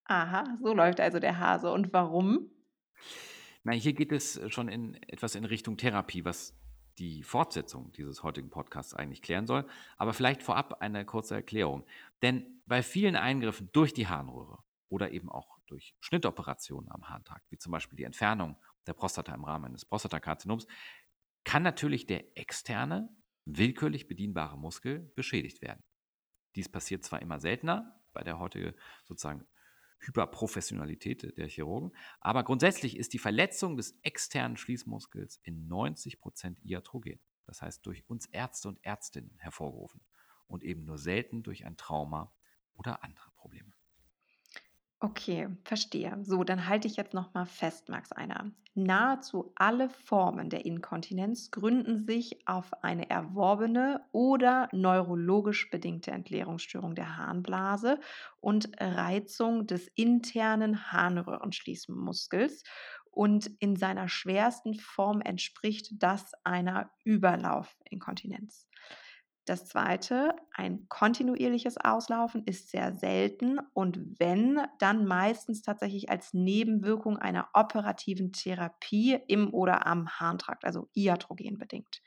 Aha, 0.04 0.58
so 0.62 0.72
läuft 0.72 1.00
also 1.00 1.18
der 1.18 1.38
Hase. 1.38 1.70
Und 1.70 1.92
warum? 1.92 2.50
Na, 3.62 3.72
hier 3.72 3.92
geht 3.92 4.12
es 4.12 4.40
schon 4.48 4.68
in 4.68 4.94
etwas 5.02 5.34
in 5.34 5.44
Richtung 5.44 5.76
Therapie, 5.76 6.24
was 6.24 6.58
die 7.00 7.22
Fortsetzung 7.22 7.90
dieses 7.92 8.22
heutigen 8.22 8.50
Podcasts 8.50 8.94
eigentlich 8.94 9.22
klären 9.22 9.46
soll. 9.46 9.66
Aber 9.96 10.12
vielleicht 10.12 10.42
vorab 10.42 10.80
eine 10.80 11.04
kurze 11.04 11.34
Erklärung. 11.34 11.84
Denn 12.22 12.62
bei 12.66 12.82
vielen 12.82 13.16
Eingriffen 13.16 13.70
durch 13.72 13.94
die 13.94 14.06
Harnröhre 14.06 14.58
oder 14.90 15.10
eben 15.10 15.30
auch 15.30 15.58
durch 15.66 15.96
Schnittoperationen 16.00 16.90
am 16.90 17.08
Harntag, 17.08 17.42
wie 17.48 17.58
zum 17.58 17.72
Beispiel 17.72 17.96
die 17.96 18.04
Entfernung 18.04 18.56
der 18.86 18.92
Prostata 18.92 19.34
im 19.34 19.44
Rahmen 19.44 19.66
eines 19.66 19.84
Prostatakarzinoms, 19.84 20.66
kann 21.44 21.62
natürlich 21.62 22.06
der 22.06 22.36
externe, 22.36 23.08
willkürlich 23.46 24.06
bedienbare 24.06 24.58
Muskel 24.58 25.10
beschädigt 25.16 25.62
werden. 25.62 25.82
Dies 26.54 26.68
passiert 26.68 27.02
zwar 27.04 27.22
immer 27.22 27.40
seltener 27.40 27.98
bei 28.12 28.22
der 28.22 28.38
heutigen 28.38 28.74
sozusagen 29.04 29.46
Hyperprofessionalität 30.00 31.36
der 31.36 31.48
Chirurgen. 31.48 31.92
Aber 32.20 32.42
grundsätzlich 32.42 32.96
ist 32.96 33.12
die 33.12 33.18
Verletzung 33.18 33.76
des 33.76 33.98
externen 34.02 34.56
Schließmuskels 34.56 35.40
in 35.42 35.68
90 35.68 36.20
Prozent 36.20 36.58
iatrogen. 36.64 37.20
Das 37.46 37.62
heißt 37.62 37.84
durch 37.86 38.08
uns 38.08 38.26
Ärzte 38.26 38.68
und 38.68 38.84
Ärztinnen 38.84 39.34
hervorgerufen 39.38 40.00
und 40.46 40.62
eben 40.62 40.84
nur 40.84 40.98
selten 40.98 41.42
durch 41.42 41.64
ein 41.64 41.76
Trauma 41.76 42.32
oder 42.74 43.04
andere 43.04 43.30
Probleme. 43.32 43.72
Okay, 45.02 45.48
verstehe. 45.64 46.18
So, 46.24 46.44
dann 46.44 46.68
halte 46.68 46.86
ich 46.86 46.96
jetzt 46.96 47.14
noch 47.14 47.32
mal 47.32 47.46
fest, 47.46 47.88
Max 47.88 48.12
Einer. 48.12 48.52
Nahezu 48.74 49.50
alle 49.56 49.88
Formen 49.88 50.50
der 50.50 50.66
Inkontinenz 50.66 51.50
gründen 51.50 51.96
sich 51.96 52.46
auf 52.46 52.84
eine 52.84 53.08
erworbene 53.08 54.04
oder 54.12 54.68
neurologisch 54.72 55.70
bedingte 55.70 56.10
Entleerungsstörung 56.10 56.94
der 56.94 57.16
Harnblase 57.16 57.98
und 58.40 58.70
Reizung 58.78 59.66
des 59.66 59.88
internen 59.88 60.92
Harnröhrenschließmuskels. 60.92 62.62
Und 63.10 63.50
in 63.58 63.76
seiner 63.76 64.08
schwersten 64.08 64.74
Form 64.74 65.22
entspricht 65.22 65.94
das 65.94 66.32
einer 66.44 66.90
Überlaufinkontinenz. 67.04 68.68
Das 69.46 69.66
zweite, 69.66 70.36
ein 70.52 70.86
kontinuierliches 70.88 71.78
Auslaufen 71.78 72.44
ist 72.44 72.70
sehr 72.70 72.94
selten 72.94 73.58
und 73.72 73.98
wenn, 74.18 74.60
dann 74.78 75.06
meistens 75.06 75.62
tatsächlich 75.62 76.10
als 76.10 76.34
Nebenwirkung 76.34 77.16
einer 77.16 77.48
operativen 77.54 78.32
Therapie 78.32 79.18
im 79.28 79.52
oder 79.52 79.86
am 79.86 80.08
Harntrakt, 80.08 80.64
also 80.64 80.88
iatrogen 80.94 81.58
bedingt. 81.58 82.02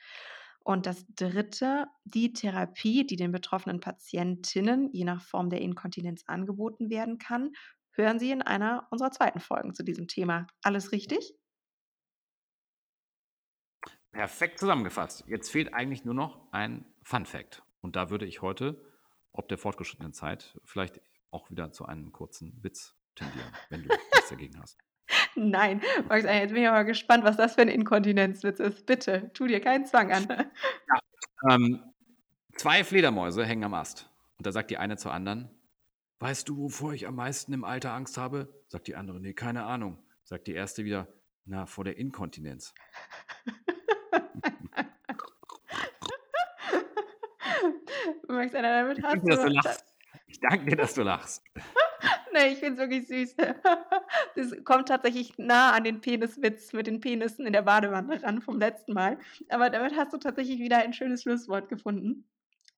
Und 0.63 0.85
das 0.85 1.05
dritte, 1.15 1.87
die 2.05 2.31
Therapie, 2.31 3.05
die 3.05 3.17
den 3.17 3.31
betroffenen 3.33 3.81
Patientinnen 3.81 4.89
je 4.93 5.03
nach 5.03 5.21
Form 5.21 5.49
der 5.49 5.59
Inkontinenz 5.59 6.23
angeboten 6.27 6.89
werden 6.89 7.17
kann, 7.17 7.51
hören 7.91 8.19
Sie 8.19 8.31
in 8.31 8.41
einer 8.41 8.87
unserer 8.89 9.11
zweiten 9.11 9.39
Folgen 9.39 9.73
zu 9.73 9.83
diesem 9.83 10.07
Thema. 10.07 10.47
Alles 10.61 10.91
richtig? 10.93 11.35
Perfekt 14.13 14.59
zusammengefasst. 14.59 15.25
Jetzt 15.27 15.51
fehlt 15.51 15.73
eigentlich 15.73 16.05
nur 16.05 16.13
noch 16.13 16.39
ein 16.51 16.85
Fun 17.01 17.25
Fact. 17.25 17.63
Und 17.81 17.95
da 17.95 18.09
würde 18.11 18.25
ich 18.25 18.41
heute, 18.41 18.79
ob 19.31 19.49
der 19.49 19.57
fortgeschrittenen 19.57 20.13
Zeit, 20.13 20.57
vielleicht 20.63 21.01
auch 21.31 21.49
wieder 21.49 21.71
zu 21.71 21.85
einem 21.85 22.11
kurzen 22.11 22.63
Witz 22.63 22.95
tendieren, 23.15 23.51
wenn 23.69 23.81
du 23.81 23.89
nichts 24.13 24.29
dagegen 24.29 24.59
hast. 24.61 24.77
Nein, 25.35 25.81
Max, 26.07 26.23
jetzt 26.23 26.53
bin 26.53 26.61
ich 26.61 26.69
aber 26.69 26.85
gespannt, 26.85 27.23
was 27.23 27.37
das 27.37 27.55
für 27.55 27.61
ein 27.61 27.67
Inkontinenzwitz 27.67 28.59
ist. 28.59 28.85
Bitte, 28.85 29.31
tu 29.33 29.47
dir 29.47 29.59
keinen 29.59 29.85
Zwang 29.85 30.11
an. 30.11 30.27
Ja, 30.29 30.99
ähm, 31.49 31.81
zwei 32.55 32.83
Fledermäuse 32.83 33.43
hängen 33.45 33.63
am 33.63 33.73
Ast. 33.73 34.09
Und 34.37 34.45
da 34.45 34.51
sagt 34.51 34.69
die 34.69 34.77
eine 34.77 34.95
zur 34.95 35.11
anderen, 35.11 35.49
weißt 36.19 36.47
du, 36.47 36.57
wovor 36.57 36.93
ich 36.93 37.07
am 37.07 37.15
meisten 37.15 37.51
im 37.51 37.63
Alter 37.63 37.93
Angst 37.93 38.17
habe? 38.17 38.53
Sagt 38.67 38.87
die 38.87 38.95
andere, 38.95 39.19
nee, 39.19 39.33
keine 39.33 39.63
Ahnung. 39.63 39.97
Sagt 40.23 40.47
die 40.47 40.53
erste 40.53 40.85
wieder, 40.85 41.07
na, 41.45 41.65
vor 41.65 41.83
der 41.83 41.97
Inkontinenz. 41.97 42.73
Max, 48.27 48.51
damit 48.53 48.97
ich 48.97 49.03
hast 49.03 49.13
danke, 49.13 49.25
du, 49.25 49.35
dass 49.35 49.45
du 49.45 49.51
lachst. 49.51 49.85
Ich 50.27 50.39
danke 50.39 50.65
dir, 50.65 50.75
dass 50.75 50.93
du 50.93 51.03
lachst. 51.03 51.43
nee, 52.33 52.53
ich 52.53 52.59
finde 52.59 52.73
es 52.73 52.89
wirklich 52.89 53.07
süß. 53.07 53.35
Das 54.35 54.51
kommt 54.63 54.87
tatsächlich 54.87 55.37
nah 55.37 55.71
an 55.71 55.83
den 55.83 56.01
Peniswitz 56.01 56.73
mit 56.73 56.87
den 56.87 56.99
Penissen 56.99 57.45
in 57.45 57.53
der 57.53 57.61
Badewanne 57.61 58.21
ran 58.21 58.41
vom 58.41 58.57
letzten 58.59 58.93
Mal. 58.93 59.19
Aber 59.49 59.69
damit 59.69 59.95
hast 59.95 60.13
du 60.13 60.17
tatsächlich 60.17 60.59
wieder 60.59 60.77
ein 60.77 60.93
schönes 60.93 61.21
Schlusswort 61.21 61.69
gefunden. 61.69 62.25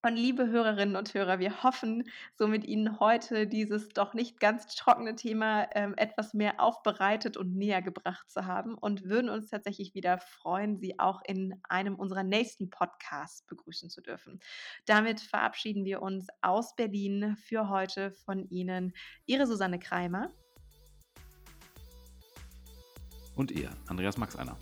Und 0.06 0.14
liebe 0.14 0.46
Hörerinnen 0.46 0.94
und 0.94 1.14
Hörer, 1.14 1.40
wir 1.40 1.64
hoffen, 1.64 2.04
so 2.36 2.46
mit 2.46 2.64
Ihnen 2.64 3.00
heute 3.00 3.48
dieses 3.48 3.88
doch 3.88 4.14
nicht 4.14 4.38
ganz 4.38 4.72
trockene 4.76 5.16
Thema 5.16 5.66
ähm, 5.74 5.94
etwas 5.96 6.32
mehr 6.32 6.60
aufbereitet 6.60 7.36
und 7.36 7.56
näher 7.56 7.82
gebracht 7.82 8.30
zu 8.30 8.46
haben 8.46 8.78
und 8.78 9.02
würden 9.02 9.28
uns 9.28 9.50
tatsächlich 9.50 9.96
wieder 9.96 10.18
freuen, 10.18 10.76
Sie 10.76 11.00
auch 11.00 11.22
in 11.26 11.60
einem 11.68 11.96
unserer 11.96 12.22
nächsten 12.22 12.70
Podcasts 12.70 13.42
begrüßen 13.48 13.90
zu 13.90 14.00
dürfen. 14.00 14.38
Damit 14.84 15.20
verabschieden 15.20 15.84
wir 15.84 16.00
uns 16.02 16.28
aus 16.40 16.76
Berlin 16.76 17.36
für 17.36 17.68
heute 17.68 18.12
von 18.12 18.48
Ihnen. 18.48 18.92
Ihre 19.24 19.48
Susanne 19.48 19.80
Kreimer. 19.80 20.30
Und 23.34 23.50
ihr, 23.50 23.70
Andreas 23.88 24.16
Max 24.16 24.36
Einer. 24.36 24.56